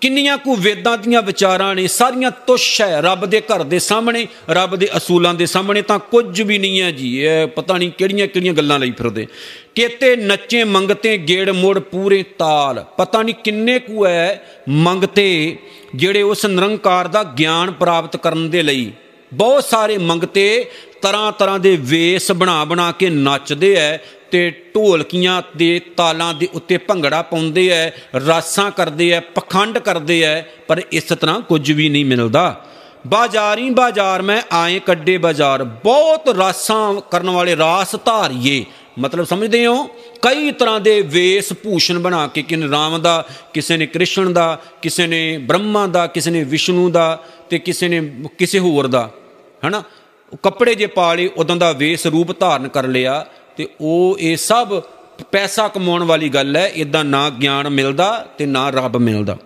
ਕਿੰਨੀਆਂ 0.00 0.36
ਕੁ 0.38 0.54
ਵੇਦਾਂ 0.56 0.96
ਦੀਆਂ 0.98 1.22
ਵਿਚਾਰਾਂ 1.22 1.74
ਨੇ, 1.74 1.86
ਸਾਰੀਆਂ 1.86 2.30
ਤੁਸ਼ 2.46 2.80
ਹੈ 2.82 3.00
ਰੱਬ 3.00 3.24
ਦੇ 3.26 3.40
ਘਰ 3.40 3.62
ਦੇ 3.62 3.78
ਸਾਹਮਣੇ, 3.78 4.26
ਰੱਬ 4.50 4.76
ਦੇ 4.76 4.88
ਅਸੂਲਾਂ 4.96 5.32
ਦੇ 5.34 5.46
ਸਾਹਮਣੇ, 5.46 5.82
ਤਾਂ 5.82 5.98
ਕੁਝ 6.10 6.42
ਵੀ 6.42 6.58
ਨਹੀਂ 6.58 6.80
ਹੈ 6.80 6.90
ਜੀ, 6.90 7.16
ਇਹ 7.18 7.46
ਪਤਾ 7.46 7.76
ਨਹੀਂ 7.78 7.90
ਕਿਹੜੀਆਂ 7.90 8.26
ਕਿਹੜੀਆਂ 8.26 8.52
ਗੱਲਾਂ 8.54 8.78
ਲਈ 8.78 8.90
ਫਿਰਦੇ। 8.90 9.26
ਕੇਤੇ 9.74 10.14
ਨੱਚੇ 10.16 10.62
ਮੰਗਤੇ 10.64 11.16
ਗੇੜ 11.18 11.50
ਮੋੜ 11.50 11.78
ਪੂਰੇ 11.78 12.22
ਤਾਲ, 12.38 12.84
ਪਤਾ 12.96 13.22
ਨਹੀਂ 13.22 13.34
ਕਿੰਨੇ 13.34 13.78
ਕੁ 13.78 14.06
ਹੈ 14.06 14.62
ਮੰਗਤੇ 14.68 15.56
ਜਿਹੜੇ 15.94 16.22
ਉਸ 16.22 16.46
ਨਿਰੰਕਾਰ 16.46 17.08
ਦਾ 17.08 17.22
ਗਿਆਨ 17.38 17.70
ਪ੍ਰਾਪਤ 17.72 18.16
ਕਰਨ 18.16 18.48
ਦੇ 18.50 18.62
ਲਈ। 18.62 18.90
ਬਹੁਤ 19.32 19.64
ਸਾਰੇ 19.64 19.98
ਮੰਗਤੇ 19.98 20.70
ਤਰ੍ਹਾਂ 21.02 21.32
ਤਰ੍ਹਾਂ 21.32 21.58
ਦੇ 21.58 21.78
ਵੇਸ 21.80 22.32
ਬਣਾ 22.32 22.64
ਬਣਾ 22.64 22.92
ਕੇ 22.92 23.10
ਨੱਚਦੇ 23.10 23.74
ਐ 23.74 23.96
ਤੇ 24.30 24.50
ਢੋਲਕੀਆਂ 24.50 25.42
ਦੇ 25.56 25.80
ਤਾਲਾਂ 25.96 26.34
ਦੇ 26.34 26.48
ਉੱਤੇ 26.54 26.76
ਭੰਗੜਾ 26.76 27.22
ਪਾਉਂਦੇ 27.22 27.68
ਐ, 27.68 27.90
ਰਾਸਾਂ 28.26 28.70
ਕਰਦੇ 28.70 29.10
ਐ, 29.10 29.20
ਪਖੰਡ 29.20 29.78
ਕਰਦੇ 29.78 30.22
ਐ, 30.22 30.40
ਪਰ 30.40 30.82
ਇਸ 30.92 31.04
ਤਰ੍ਹਾਂ 31.04 31.40
ਕੁਝ 31.40 31.72
ਵੀ 31.72 31.88
ਨਹੀਂ 31.88 32.04
ਮਿਲਦਾ। 32.04 32.64
ਬਾਜ਼ਾਰੀ 33.06 33.70
ਬਾਜ਼ਾਰ 33.70 34.22
ਮੈਂ 34.22 34.42
ਆਏ 34.52 34.78
ਕੱਡੇ 34.78 35.18
ਬਾਜ਼ਾਰ, 35.18 35.64
ਬਹੁਤ 35.64 36.28
ਰਾਸਾਂ 36.28 37.00
ਕਰਨ 37.10 37.30
ਵਾਲੇ 37.30 37.56
ਰਾਸ 37.56 37.96
ਧਾਰੀਏ। 38.04 38.64
ਮਤਲਬ 38.98 39.24
ਸਮਝਦੇ 39.24 39.66
ਹੋ? 39.66 39.84
ਕਈ 40.22 40.50
ਤਰ੍ਹਾਂ 40.50 40.80
ਦੇ 40.80 41.00
ਵੇਸ 41.00 41.52
ਭੂਸ਼ਣ 41.52 41.98
ਬਣਾ 41.98 42.26
ਕੇ 42.26 42.42
ਕਿਨ 42.42 42.70
ਰਾਮ 42.70 43.02
ਦਾ, 43.02 43.28
ਕਿਸੇ 43.54 43.76
ਨੇ 43.76 43.86
ਕ੍ਰਿਸ਼ਨ 43.86 44.32
ਦਾ, 44.32 44.60
ਕਿਸੇ 44.82 45.06
ਨੇ 45.06 45.38
ਬ੍ਰਹਮਾ 45.38 45.86
ਦਾ, 45.86 46.06
ਕਿਸੇ 46.06 46.30
ਨੇ 46.30 46.44
ਵਿਸ਼ਨੂੰ 46.44 46.92
ਦਾ 46.92 47.24
ਤੇ 47.50 47.58
ਕਿਸੇ 47.58 47.88
ਨੇ, 47.88 48.00
ਕਿਸੇ 48.38 48.58
ਹੋਰ 48.58 48.86
ਦਾ, 48.86 49.10
ਹਨਾ? 49.66 49.82
ਕੱਪੜੇ 50.42 50.74
ਜੇ 50.74 50.86
ਪਾ 50.86 51.14
ਲਏ 51.14 51.28
ਉਦੋਂ 51.36 51.56
ਦਾ 51.56 51.72
ਵੇਸ 51.72 52.06
ਰੂਪ 52.06 52.40
ਧਾਰਨ 52.40 52.68
ਕਰ 52.68 52.86
ਲਿਆ, 52.86 53.26
ਤੇ 53.56 53.68
ਉਹ 53.80 54.16
ਇਹ 54.20 54.36
ਸਭ 54.36 54.82
ਪੈਸਾ 55.32 55.68
ਕਮਾਉਣ 55.68 56.02
ਵਾਲੀ 56.02 56.28
ਗੱਲ 56.28 56.56
ਹੈ 56.56 56.66
ਇਦਾਂ 56.74 57.04
ਨਾ 57.04 57.30
ਗਿਆਨ 57.30 57.68
ਮਿਲਦਾ 57.68 58.26
ਤੇ 58.38 58.46
ਨਾ 58.46 58.70
ਰੱਬ 58.70 58.96
ਮਿਲਦਾ। 58.96 59.36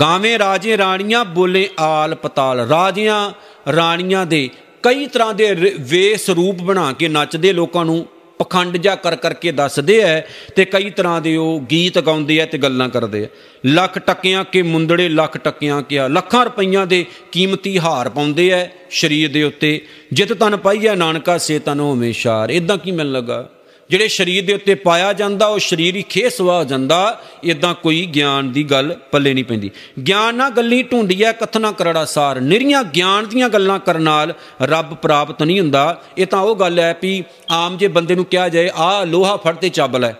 ਗਾਵੇਂ 0.00 0.38
ਰਾਜੇ 0.38 0.76
ਰਾਣੀਆਂ 0.78 1.24
ਬੋਲੇ 1.24 1.68
ਆਲ 1.78 2.14
ਪਤਾਲ। 2.14 2.60
ਰਾਜਿਆਂ 2.60 3.30
ਰਾਣੀਆਂ 3.72 4.26
ਦੇ 4.26 4.50
ਕਈ 4.82 5.06
ਤਰ੍ਹਾਂ 5.06 5.34
ਦੇ 5.34 5.76
ਵੇਸ 5.80 6.30
ਰੂਪ 6.30 6.62
ਬਣਾ 6.62 6.92
ਕੇ 6.92 7.08
ਨੱਚਦੇ 7.08 7.52
ਲੋਕਾਂ 7.52 7.84
ਨੂੰ 7.84 8.06
ਪਖੰਡ 8.42 8.76
ਜਾ 8.76 8.94
ਕਰ 8.94 9.16
ਕਰਕੇ 9.16 9.52
ਦੱਸਦੇ 9.52 9.98
ਐ 9.98 10.20
ਤੇ 10.56 10.64
ਕਈ 10.64 10.90
ਤਰ੍ਹਾਂ 10.90 11.20
ਦੇ 11.20 11.36
ਉਹ 11.36 11.60
ਗੀਤ 11.70 11.98
ਗਾਉਂਦੇ 11.98 12.38
ਐ 12.38 12.46
ਤੇ 12.46 12.58
ਗੱਲਾਂ 12.58 12.88
ਕਰਦੇ 12.88 13.24
ਐ। 13.24 13.26
ਲੱਖ 13.66 13.98
ਟੱਕਿਆਂ 13.98 14.44
ਕੇ 14.44 14.62
ਮੁੰਦੜੇ, 14.62 15.08
ਲੱਖ 15.08 15.36
ਟੱਕਿਆਂ 15.36 15.82
ਕਿਆ। 15.82 16.08
ਲੱਖਾਂ 16.08 16.44
ਰੁਪਈਆਂ 16.44 16.86
ਦੇ 16.86 17.06
ਕੀਮਤੀ 17.32 17.78
ਹਾਰ 17.78 18.08
ਪਾਉਂਦੇ 18.08 18.50
ਐ 18.50 18.66
ਸ਼ਰੀਰ 18.90 19.32
ਦੇ 19.32 19.42
ਉੱਤੇ। 19.42 19.86
ਜਿਤ 20.12 20.32
ਤਨ 20.32 20.56
ਪਾਈਐ 20.56 20.94
ਨਾਨਕਾ, 20.94 21.38
ਸੇ 21.38 21.58
ਤਨ 21.58 21.80
ਹਮੇਸ਼ਾਰ 21.80 22.50
ਇਦਾਂ 22.50 22.78
ਕੀ 22.78 22.90
ਮਿਲ 22.90 23.12
ਲਗਾ? 23.12 23.50
ਜਿਹੜੇ 23.92 24.08
ਸਰੀਰ 24.08 24.44
ਦੇ 24.44 24.54
ਉੱਤੇ 24.54 24.74
ਪਾਇਆ 24.74 25.12
ਜਾਂਦਾ, 25.12 25.46
ਉਹ 25.46 25.58
ਸਰੀਰ 25.58 25.96
ਹੀ 25.96 26.02
ਖੇਸਵਾ 26.08 26.62
ਜਾਂਦਾ 26.64 26.98
ਇਦਾਂ 27.44 27.72
ਕੋਈ 27.74 28.04
ਗਿਆਨ 28.06 28.50
ਦੀ 28.52 28.62
ਗੱਲ 28.64 28.94
ਪੱਲੇ 29.10 29.32
ਨਹੀਂ 29.34 29.44
ਪੈਂਦੀ। 29.44 29.70
ਗਿਆਨ 30.06 30.34
ਨਾਲ 30.34 30.50
ਗੱਲੀ 30.50 30.82
ਢੂੰਡੀਐ 30.82 31.32
ਕਥਨਾ 31.32 31.72
ਕਰੜਾ 31.72 32.04
ਸਾਰ। 32.04 32.40
ਨਿਰੀਆਂ 32.40 32.82
ਗਿਆਨ 32.94 33.28
ਦੀਆਂ 33.28 33.48
ਗੱਲਾਂ 33.48 33.78
ਕਰਨ 33.78 34.02
ਨਾਲ 34.02 34.32
ਰੱਬ 34.62 34.94
ਪ੍ਰਾਪਤ 34.94 35.42
ਨਹੀਂ 35.42 35.60
ਹੁੰਦਾ। 35.60 35.82
ਇਹ 36.18 36.26
ਤਾਂ 36.26 36.40
ਉਹ 36.40 36.56
ਗੱਲ 36.56 36.78
ਹੈ 36.78 36.96
ਵੀ 37.02 37.12
ਆਮ 37.50 37.76
ਜੇ 37.76 37.88
ਬੰਦੇ 37.88 38.14
ਨੂੰ 38.14 38.24
ਕਿਹਾ 38.24 38.48
ਜਾਏ 38.48 38.70
ਆ 38.76 39.04
ਲੋਹਾ 39.04 39.36
ਫੜ 39.36 39.54
ਤੇ 39.56 39.68
ਚੱਬ 39.68 39.96
ਲੈ 39.96 40.12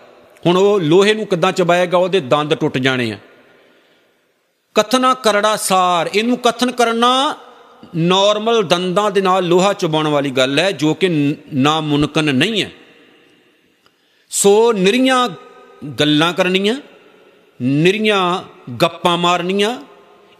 ਹੁਣ 0.45 0.57
ਉਹ 0.57 0.79
ਲੋਹੇ 0.81 1.13
ਨੂੰ 1.13 1.25
ਕਿੱਦਾਂ 1.25 1.51
ਚਬਾਏਗਾ, 1.51 1.97
ਉਹਦੇ 1.97 2.19
ਦੰਦ 2.19 2.53
ਟੁੱਟ 2.53 2.77
ਜਾਣੇ 2.77 3.11
ਆ। 3.11 3.17
ਕਥਨਾ 4.75 5.13
ਕਰੜਾ 5.13 5.55
ਸਾਰ, 5.55 6.09
ਇਹਨੂੰ 6.15 6.37
ਕਥਨ 6.37 6.71
ਕਰਨਾ 6.71 7.35
ਨਾਰਮਲ 7.95 8.63
ਦੰਦਾਂ 8.63 9.09
ਦੇ 9.11 9.21
ਨਾਲ 9.21 9.47
ਲੋਹਾ 9.47 9.73
ਚਬਾਉਣ 9.73 10.07
ਵਾਲੀ 10.07 10.31
ਗੱਲ 10.31 10.59
ਹੈ 10.59 10.71
ਜੋ 10.71 10.93
ਕਿ 10.93 11.09
ਨਾ 11.53 11.79
ਮੁਨਕਨ 11.81 12.35
ਨਹੀਂ 12.35 12.63
ਹੈ 12.63 12.71
ਸੋ 14.35 14.73
ਨਿਰੀਆਂ 14.73 15.29
ਗੱਲਾਂ 15.99 16.33
ਕਰਨੀਆਂ, 16.33 16.75
ਨਿਰੀਆਂ 17.61 18.43
ਗੱਪਾਂ 18.71 19.17
ਮਾਰਨੀਆਂ, 19.17 19.81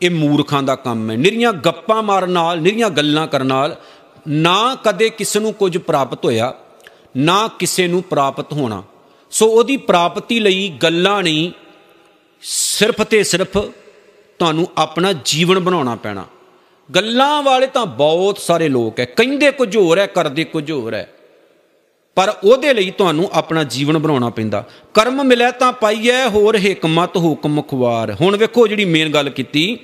ਇਹ 0.01 0.10
ਮੂਰਖਾਂ 0.10 0.63
ਦਾ 0.63 0.75
ਕੰਮ 0.75 1.12
ਹੈ। 1.12 1.17
ਨਿਰੀਆਂ 1.17 1.53
ਗੱਪਾਂ 1.53 2.03
ਮਾਰਨ 2.03 2.29
ਨਾਲ, 2.29 2.62
ਨਿਰੀਆਂ 2.62 2.89
ਗੱਲਾਂ 2.89 3.27
ਕਰਨ 3.27 3.45
ਨਾਲ 3.45 3.77
ਨਾ 4.27 4.77
ਕਦੇ 4.84 5.10
ਕਿਸੇ 5.10 5.39
ਨੂੰ 5.39 5.53
ਕੁਝ 5.53 5.77
ਪ੍ਰਾਪਤ 5.77 6.25
ਹੋਇਆ, 6.25 6.53
ਨਾ 7.17 7.47
ਕਿਸੇ 7.47 7.88
ਨੂੰ 7.88 8.03
ਪ੍ਰਾਪਤ 8.03 8.53
ਹੋਣਾ। 8.53 8.84
ਸੋ 9.32 9.47
ਉਹਦੀ 9.47 9.77
ਪ੍ਰਾਪਤੀ 9.77 10.39
ਲਈ 10.39 10.69
ਗੱਲਾਂ 10.84 11.23
ਨਹੀਂ, 11.23 11.51
ਸਿਰਫ 12.41 13.01
ਤੇ 13.01 13.23
ਸਿਰਫ 13.23 13.58
ਤੁਹਾਨੂੰ 14.39 14.67
ਆਪਣਾ 14.77 15.13
ਜੀਵਨ 15.25 15.60
ਬਣਾਉਣਾ 15.60 15.95
ਪੈਣਾ। 15.95 16.25
ਗੱਲਾਂ 16.95 17.43
ਵਾਲੇ 17.43 17.67
ਤਾਂ 17.67 17.86
ਬਹੁਤ 17.86 18.38
ਸਾਰੇ 18.38 18.69
ਲੋਕ 18.69 18.99
ਹੈ। 18.99 19.06
ਕਹਿੰਦੇ 19.06 19.51
ਕੁਝ 19.51 19.77
ਹੋਰ 19.77 19.99
ਹੈ, 19.99 20.06
ਕਰਦੇ 20.06 20.43
ਕੁਝ 20.43 20.71
ਹੋਰ 20.71 20.93
ਹੈ। 20.93 21.12
ਪਰ 22.15 22.34
ਉਹਦੇ 22.43 22.73
ਲਈ 22.73 22.91
ਤੁਹਾਨੂੰ 22.91 23.30
ਆਪਣਾ 23.34 23.63
ਜੀਵਨ 23.63 23.97
ਬਣਾਉਣਾ 23.97 24.30
ਪੈਂਦਾ। 24.30 24.63
ਕਰਮ 24.93 25.23
ਮਿਲਿਆ 25.23 25.52
ਤਾਂ 25.52 25.71
ਪਾਈਐ, 25.73 26.28
ਹੋਰ 26.28 26.58
ਹਕਮਤ 26.58 27.17
ਹੁਕਮ 27.17 27.62
ਖਵਾਰ। 27.62 28.15
ਹੁਣ 28.21 28.38
ਵੇਖੋ 28.38 28.67
ਜਿਹੜੀ 28.67 28.86
ਮੇਨ 28.86 29.12
ਗੱਲ 29.12 29.30
ਕੀਤੀ, 29.30 29.78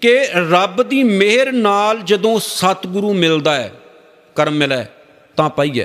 ਕਿ 0.00 0.18
ਰੱਬ 0.50 0.82
ਦੀ 0.82 1.02
ਮਿਹਰ 1.02 1.52
ਨਾਲ 1.52 1.98
ਜਦੋਂ 1.98 2.38
ਸਤਿਗੁਰੂ 2.38 3.12
ਮਿਲਦਾ 3.14 3.54
ਹੈ, 3.54 3.72
ਕਰਮ 4.34 4.52
ਮਿਲਿਆ 4.52 4.86
ਤਾਂ 5.36 5.50
ਪਾਈਐ। 5.50 5.84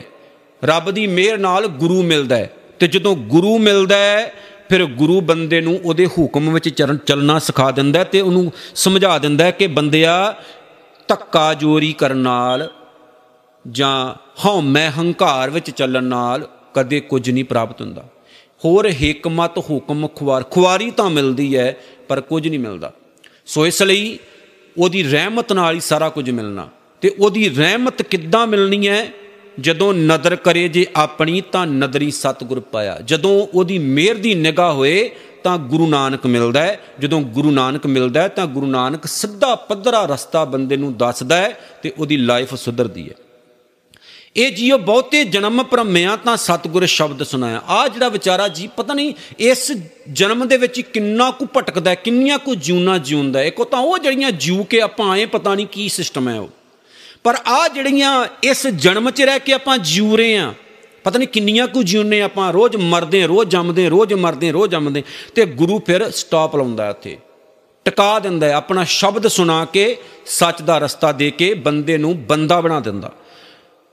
ਰੱਬ 0.63 0.91
ਦੀ 0.91 1.07
ਮਿਹਰ 1.07 1.37
ਨਾਲ 1.37 1.67
ਗੁਰੂ 1.67 2.03
ਮਿਲਦਾ 2.03 2.35
ਹੈ 2.35 2.51
ਤੇ 2.79 2.87
ਜਦੋਂ 2.87 3.15
ਗੁਰੂ 3.15 3.57
ਮਿਲਦਾ 3.57 3.97
ਹੈ, 3.97 4.33
ਫਿਰ 4.69 4.85
ਗੁਰੂ 4.85 5.21
ਬੰਦੇ 5.21 5.61
ਨੂੰ 5.61 5.79
ਉਹਦੇ 5.85 6.05
ਹੁਕਮ 6.05 6.53
ਵਿੱਚ 6.53 6.69
ਚੱਲਣਾ 7.05 7.39
ਸਿਖਾ 7.39 7.71
ਦਿੰਦਾ 7.71 8.03
ਤੇ 8.03 8.21
ਉਹਨੂੰ 8.21 8.51
ਸਮਝਾ 8.75 9.17
ਦਿੰਦਾ 9.19 9.51
ਕਿ 9.51 9.67
ਬੰਦਿਆ 9.67 10.35
ਧੱਕਾ 11.07 11.53
ਜੋਰੀ 11.53 11.93
ਕਰਨ 11.93 12.17
ਨਾਲ 12.17 12.69
ਜਾਂ 13.71 14.13
ਹਉਮੈ 14.45 14.89
ਹੰਕਾਰ 14.89 15.49
ਵਿੱਚ 15.49 15.71
ਚੱਲਣ 15.71 16.03
ਨਾਲ 16.03 16.47
ਕਦੇ 16.73 16.99
ਕੁਝ 16.99 17.31
ਨਹੀਂ 17.31 17.45
ਪ੍ਰਾਪਤ 17.45 17.81
ਹੁੰਦਾ। 17.81 18.03
ਹੋਰ 18.65 18.89
ਹਕਮਤ, 18.89 19.57
ਹੁਕਮ 19.57 20.07
ਖੁਆਰ 20.07 20.43
ਖੁਆਰੀ 20.43 20.91
ਤਾਂ 20.91 21.09
ਮਿਲਦੀ 21.09 21.57
ਹੈ, 21.57 21.77
ਪਰ 22.07 22.21
ਕੁਝ 22.21 22.47
ਨਹੀਂ 22.47 22.59
ਮਿਲਦਾ। 22.59 22.93
ਸੋ 23.45 23.67
ਇਸ 23.67 23.83
ਲਈ 23.83 24.19
ਉਹਦੀ 24.77 25.03
ਰਹਿਮਤ 25.03 25.53
ਨਾਲ 25.53 25.75
ਹੀ 25.75 25.79
ਸਾਰਾ 25.79 26.09
ਕੁਝ 26.09 26.29
ਮਿਲਣਾ। 26.29 26.69
ਤੇ 27.01 27.15
ਉਹਦੀ 27.19 27.49
ਰਹਿਮਤ 27.49 28.01
ਕਿੱਦਾਂ 28.01 28.47
ਮਿਲਣੀ 28.47 28.87
ਹੈ? 28.87 29.07
ਜਦੋਂ 29.59 29.93
ਨਦਰ 29.93 30.35
ਕਰੇ 30.35 30.67
ਜੇ 30.67 30.85
ਆਪਣੀ, 30.95 31.41
ਤਾਂ 31.41 31.67
ਨਦਰੀ 31.67 32.11
ਸਤਗੁਰ 32.11 32.59
ਪਾਇਆ। 32.59 32.99
ਜਦੋਂ 33.05 33.47
ਉਹਦੀ 33.53 33.79
ਮਿਹਰ 33.79 34.15
ਦੀ 34.15 34.35
ਨਿਗਾਹ 34.35 34.73
ਹੋਏ, 34.73 35.09
ਤਾਂ 35.43 35.57
ਗੁਰੂ 35.57 35.89
ਨਾਨਕ 35.89 36.25
ਮਿਲਦਾ 36.25 36.61
ਹੈ। 36.61 36.79
ਜਦੋਂ 36.99 37.21
ਗੁਰੂ 37.21 37.51
ਨਾਨਕ 37.51 37.87
ਮਿਲਦਾ 37.87 38.21
ਹੈ, 38.21 38.27
ਤਾਂ 38.27 38.47
ਗੁਰੂ 38.47 38.65
ਨਾਨਕ 38.65 39.05
ਸਿੱਧਾ 39.05 39.55
ਪੱਧਰਾ 39.55 40.05
ਰਸਤਾ 40.05 40.45
ਬੰਦੇ 40.45 40.77
ਨੂੰ 40.77 40.97
ਦੱਸਦਾ 40.97 41.37
ਹੈ 41.37 41.59
ਤੇ 41.83 41.93
ਉਹਦੀ 41.99 42.17
ਲਾਈਫ 42.17 42.55
ਸੁਧਰਦੀ 42.55 43.09
ਹੈ। 43.09 43.15
ਇਹ 44.37 44.51
ਜੀਓ 44.51 44.77
ਬਹੁਤੇ 44.77 45.23
ਜਨਮ 45.25 45.61
ਭਰਮਿਆ 45.63 46.15
ਤਾਂ 46.15 46.35
ਸਤਗੁਰ 46.37 46.85
ਸ਼ਬਦ 46.85 47.23
ਸੁਨਾਇਆ 47.23 47.61
ਆ 47.67 47.87
ਜਿਹੜਾ 47.87 48.09
ਵਿਚਾਰਾ 48.09 48.47
ਜੀ, 48.47 48.67
ਪਤਾ 48.67 48.93
ਨਹੀਂ 48.93 49.13
ਇਸ 49.39 49.71
ਜਨਮ 50.11 50.47
ਦੇ 50.47 50.57
ਵਿੱਚ 50.57 50.79
ਕਿੰਨਾ 50.81 51.29
ਕੁ 51.31 51.45
ਭਟਕਦਾ 51.57 51.95
ਕਿੰਨੀਆਂ 51.95 52.37
ਕੁ 52.39 52.55
ਜਿਉਣਾ 52.55 52.97
ਜਿਉਂਦਾ 52.97 53.43
ਇੱਕੋ 53.43 53.63
ਤਾਂ 53.63 53.79
ਉਹ 53.79 53.97
ਜਿਹੜੀਆਂ 53.97 54.31
ਜਿਉ 54.31 54.63
ਕੇ 54.63 54.81
ਆਪਾਂ 54.81 55.09
ਆਏ, 55.11 55.25
ਪਤਾ 55.25 55.55
ਨਹੀਂ 55.55 55.67
ਕੀ 55.67 55.89
ਸਿਸਟਮ 55.89 56.29
ਹੈ 56.29 56.39
ਉਹ। 56.39 56.49
ਪਰ 57.23 57.37
ਆ 57.47 57.67
ਜਿਹੜੀਆਂ 57.67 58.25
ਇਸ 58.43 58.65
ਜਨਮ 58.67 59.11
'ਚ 59.11 59.21
ਰਹਿ 59.21 59.39
ਕੇ 59.39 59.53
ਆਪਾਂ 59.53 59.77
ਜਿਉ 59.77 60.15
ਰਹੇ 60.17 60.37
ਆ 60.37 60.53
ਪਤਾ 61.03 61.19
ਨਹੀਂ 61.19 61.27
ਕਿੰਨੀਆਂ 61.27 61.67
ਕੁ 61.67 61.83
ਜਿਉਨੇ 61.83 62.21
ਆਪਾਂ। 62.21 62.53
ਰੋਜ਼ 62.53 62.75
ਮਰਦੇ 62.75 63.25
ਰੋਜ਼ 63.27 63.49
ਜੰਮਦੇ 63.49 63.89
ਰੋਜ਼ 63.89 64.13
ਮਰਦੇ 64.13 64.51
ਰੋਜ਼ 64.51 64.71
ਜੰਮਦੇ 64.71 65.03
ਤੇ 65.35 65.45
ਗੁਰੂ 65.45 65.79
ਫਿਰ 65.79 66.09
ਸਟਾਪ 66.11 66.55
ਲਾਉਂਦਾ 66.55 66.89
ਇੱਥੇ 66.89 67.17
ਟਿਕਾ 67.85 68.17
ਦਿੰਦਾ 68.19 68.53
ਆਪਣਾ 68.53 68.83
ਸ਼ਬਦ 68.83 69.27
ਸੁਣਾ 69.27 69.63
ਕੇ, 69.65 69.95
ਸੱਚ 70.25 70.61
ਦਾ 70.61 70.77
ਰਸਤਾ 70.77 71.11
ਦੇ 71.11 71.31
ਕੇ 71.31 71.53
ਬੰਦੇ 71.53 71.97
ਨੂੰ 71.97 72.17
ਬੰਦਾ 72.25 72.59
ਬਣਾ 72.61 72.79
ਦਿੰਦਾ। 72.79 73.11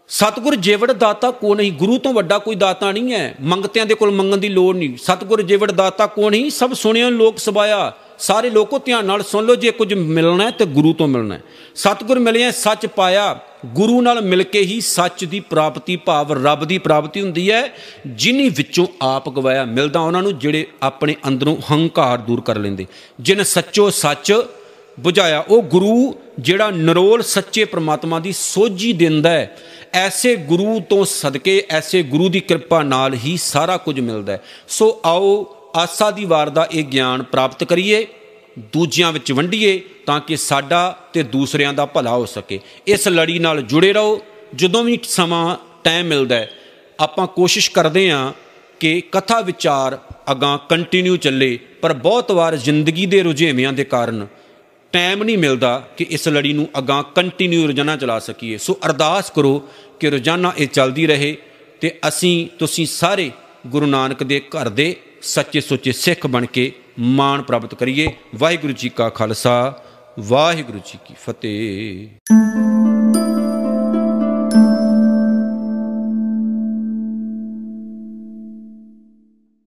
ਸਤਗੁਰ 0.08 0.56
ਜੀਵੜ 0.56 0.92
ਦਾਤਾ 0.92 1.30
ਕੋ 1.30 1.54
ਨਹੀਂ? 1.54 1.72
ਗੁਰੂ 1.72 1.98
ਤੋਂ 1.98 2.12
ਵੱਡਾ 2.12 2.38
ਕੋਈ 2.38 2.54
ਦਾਤਾ 2.54 2.92
ਨਹੀਂ 2.92 3.12
ਹੈ। 3.12 3.34
ਮੰਗਤਿਆਂ 3.40 3.86
ਦੇ 3.86 3.94
ਕੋਲ 3.94 4.10
ਮੰਗਣ 4.10 4.36
ਦੀ 4.36 4.48
ਲੋੜ 4.48 4.76
ਨਹੀਂ। 4.76 4.96
ਸਤਗੁਰ 4.96 5.42
ਜੀਵੜ 5.42 5.72
ਦਾਤਾ 5.72 6.06
ਕੋ 6.06 6.30
ਨਹੀਂ? 6.30 6.50
ਸਭ 6.50 6.72
ਸੁਣਿਆ 6.72 7.08
ਲੋਕ 7.08 7.38
ਸਬਾਇਆ 7.38 7.92
ਸਾਰੇ 8.18 8.50
ਲੋਕੋ 8.50 8.78
ਧਿਆਨ 8.78 9.04
ਨਾਲ 9.04 9.22
ਸੁਣ 9.22 9.44
ਲਓ। 9.44 9.54
ਜੇ 9.54 9.70
ਕੁਝ 9.70 9.94
ਮਿਲਣਾ 9.94 10.44
ਹੈ 10.44 10.50
ਤੇ 10.50 10.64
ਗੁਰੂ 10.64 10.92
ਤੋਂ 10.92 11.08
ਮਿਲਣਾ 11.08 11.34
ਹੈ। 11.34 11.42
ਸਤਗੁਰ 11.74 12.18
ਮਿਲਿਆ, 12.18 12.50
ਸੱਚ 12.50 12.86
ਪਾਇਆ। 12.86 13.38
ਗੁਰੂ 13.66 14.00
ਨਾਲ 14.00 14.22
ਮਿਲ 14.22 14.42
ਕੇ 14.42 14.60
ਹੀ 14.60 14.80
ਸੱਚ 14.80 15.24
ਦੀ 15.24 15.40
ਪ੍ਰਾਪਤੀ 15.40 15.96
ਭਾਵ 15.96 16.46
ਰੱਬ 16.46 16.64
ਦੀ 16.64 16.78
ਪ੍ਰਾਪਤੀ 16.78 17.20
ਹੁੰਦੀ 17.20 17.50
ਹੈ। 17.50 17.72
ਜਿਨੀ 18.06 18.48
ਵਿੱਚੋਂ 18.48 18.86
ਆਪ 19.02 19.28
ਗਵਾਇਆ, 19.28 19.64
ਮਿਲਦਾ 19.64 20.00
ਉਹਨਾਂ 20.00 20.22
ਨੂੰ 20.22 20.38
ਜਿਹੜੇ 20.38 20.66
ਆਪਣੇ 20.82 21.16
ਅੰਦਰੋਂ 21.28 21.56
ਹੰਕਾਰ 21.72 22.18
ਦੂਰ 22.18 22.40
ਕਰ 22.40 22.58
ਲੈਂਦੇ। 22.58 22.86
ਜਿਨ 23.20 23.42
ਸੱਚੋ 23.42 23.90
ਸੱਚ 23.90 24.34
ਬੁਝਾਇਆ, 25.00 25.44
ਉਹ 25.48 25.62
ਗੁਰੂ 25.62 26.14
ਜਿਹੜਾ 26.40 26.70
ਨਰੋਲ 26.70 27.22
ਸੱਚੇ 27.22 27.64
ਪ੍ਰਮਾਤਮਾ 27.64 28.18
ਦੀ 28.18 28.32
ਸੋਝੀ 28.32 28.92
ਦਿੰਦਾ 28.92 29.30
ਹੈ। 29.30 29.56
ਐਸੇ 29.94 30.36
ਗੁਰੂ 30.36 30.80
ਤੋਂ 30.80 31.04
ਸਦਕੇ, 31.04 31.66
ਐਸੇ 31.70 32.02
ਗੁਰੂ 32.02 32.28
ਦੀ 32.28 32.40
ਕਿਰਪਾ 32.40 32.82
ਨਾਲ 32.82 33.14
ਹੀ 33.14 33.36
ਸਾਰਾ 33.36 33.76
ਕੁਝ 33.76 34.00
ਮਿਲਦਾ 34.00 34.32
ਹੈ। 34.32 34.42
ਸੋ 34.68 35.00
ਆਓ, 35.04 35.56
ਆਸਾ 35.76 36.10
ਦੀ 36.10 36.24
ਵਾਰ 36.24 36.48
ਦਾ 36.48 36.68
ਇਹ 36.72 36.84
ਗਿਆਨ 36.84 37.22
ਪ੍ਰਾਪਤ 37.22 37.64
ਕਰੀਏ, 37.64 38.06
ਦੂਜਿਆਂ 38.58 39.12
ਵਿੱਚ 39.12 39.32
ਵੰਡੀਏ, 39.32 39.80
ਤਾਂ 40.06 40.20
ਕਿ 40.20 40.36
ਸਾਡਾ 40.36 40.98
ਤੇ 41.12 41.22
ਦੂਸਰਿਆਂ 41.22 41.74
ਦਾ 41.74 41.86
ਭਲਾ 41.86 42.10
ਹੋ 42.10 42.24
ਸਕੇ। 42.24 42.60
ਇਸ 42.86 43.08
ਲੜੀ 43.08 43.38
ਨਾਲ 43.38 43.62
ਜੁੜੇ 43.62 43.92
ਰਹੋ, 43.92 44.20
ਜਦੋਂ 44.54 44.84
ਵੀ 44.84 44.98
ਸਮਾਂ 45.02 45.56
ਟਾਈਮ 45.84 46.06
ਮਿਲਦਾ 46.06 46.36
ਹੈ, 46.36 46.50
ਆਪਾਂ 47.00 47.26
ਕੋਸ਼ਿਸ਼ 47.26 47.70
ਕਰਦੇ 47.70 48.10
ਆਂ 48.10 48.32
ਕਿ 48.80 49.02
ਕਥਾ 49.12 49.40
ਵਿਚਾਰ 49.40 49.98
ਅਗਾਂ 50.32 50.58
ਕੰਟੀਨਿਊ 50.58 51.16
ਚੱਲੇ, 51.16 51.58
ਪਰ 51.82 51.92
ਬਹੁਤ 51.92 52.32
ਵਾਰ 52.32 52.56
ਜ਼ਿੰਦਗੀ 52.56 53.06
ਦੇ 53.06 53.22
ਰੁਝੇਵਿਆਂ 53.22 53.72
ਦੇ 53.72 53.84
ਕਾਰਨ 53.84 54.26
ਟਾਈਮ 54.92 55.22
ਨਹੀਂ 55.22 55.38
ਮਿਲਦਾ 55.38 55.88
ਕਿ 55.96 56.06
ਇਸ 56.10 56.28
ਲੜੀ 56.28 56.52
ਨੂੰ 56.52 56.68
ਅਗਾਂ 56.78 57.02
ਕੰਟੀਨਿਊ 57.02 57.66
ਰੋਜ਼ਾਨਾ 57.66 57.96
ਚਲਾ 57.96 58.18
ਸਕੀਏ। 58.18 58.58
ਸੋ 58.58 58.78
ਅਰਦਾਸ 58.86 59.30
ਕਰੋ 59.30 59.68
ਕਿ 60.00 60.10
ਰੋਜ਼ਾਨਾ 60.10 60.52
ਇਹ 60.58 60.68
ਚੱਲਦੀ 60.68 61.06
ਰਹੇ 61.06 61.36
ਤੇ 61.80 61.98
ਅਸੀਂ, 62.08 62.48
ਤੁਸੀਂ 62.58 62.86
ਸਾਰੇ 62.86 63.30
ਗੁਰੂ 63.66 63.86
ਨਾਨਕ 63.86 64.22
ਦੇ 64.22 64.40
ਘਰ 64.40 64.68
ਦੇ 64.68 64.96
ਸੱਚੇ 65.22 65.60
ਸੁੱਚੇ 65.60 65.92
ਸਿੱਖ 65.92 66.26
ਬਣ 66.26 66.46
ਕੇ 66.46 66.72
ਮਾਣ 66.98 67.42
ਪ੍ਰਾਪਤ 67.42 67.74
ਕਰੀਏ। 67.74 68.08
ਵਾਹਿਗੁਰੂ 68.34 68.72
ਜੀ 68.72 68.88
ਕਾ 68.88 69.08
ਖਾਲਸਾ, 69.08 69.82
ਵਾਹਿਗੁਰੂ 70.20 70.78
ਜੀ 70.78 70.98
ਕੀ 71.04 71.14
ਫਤਿਹ। 71.26 72.08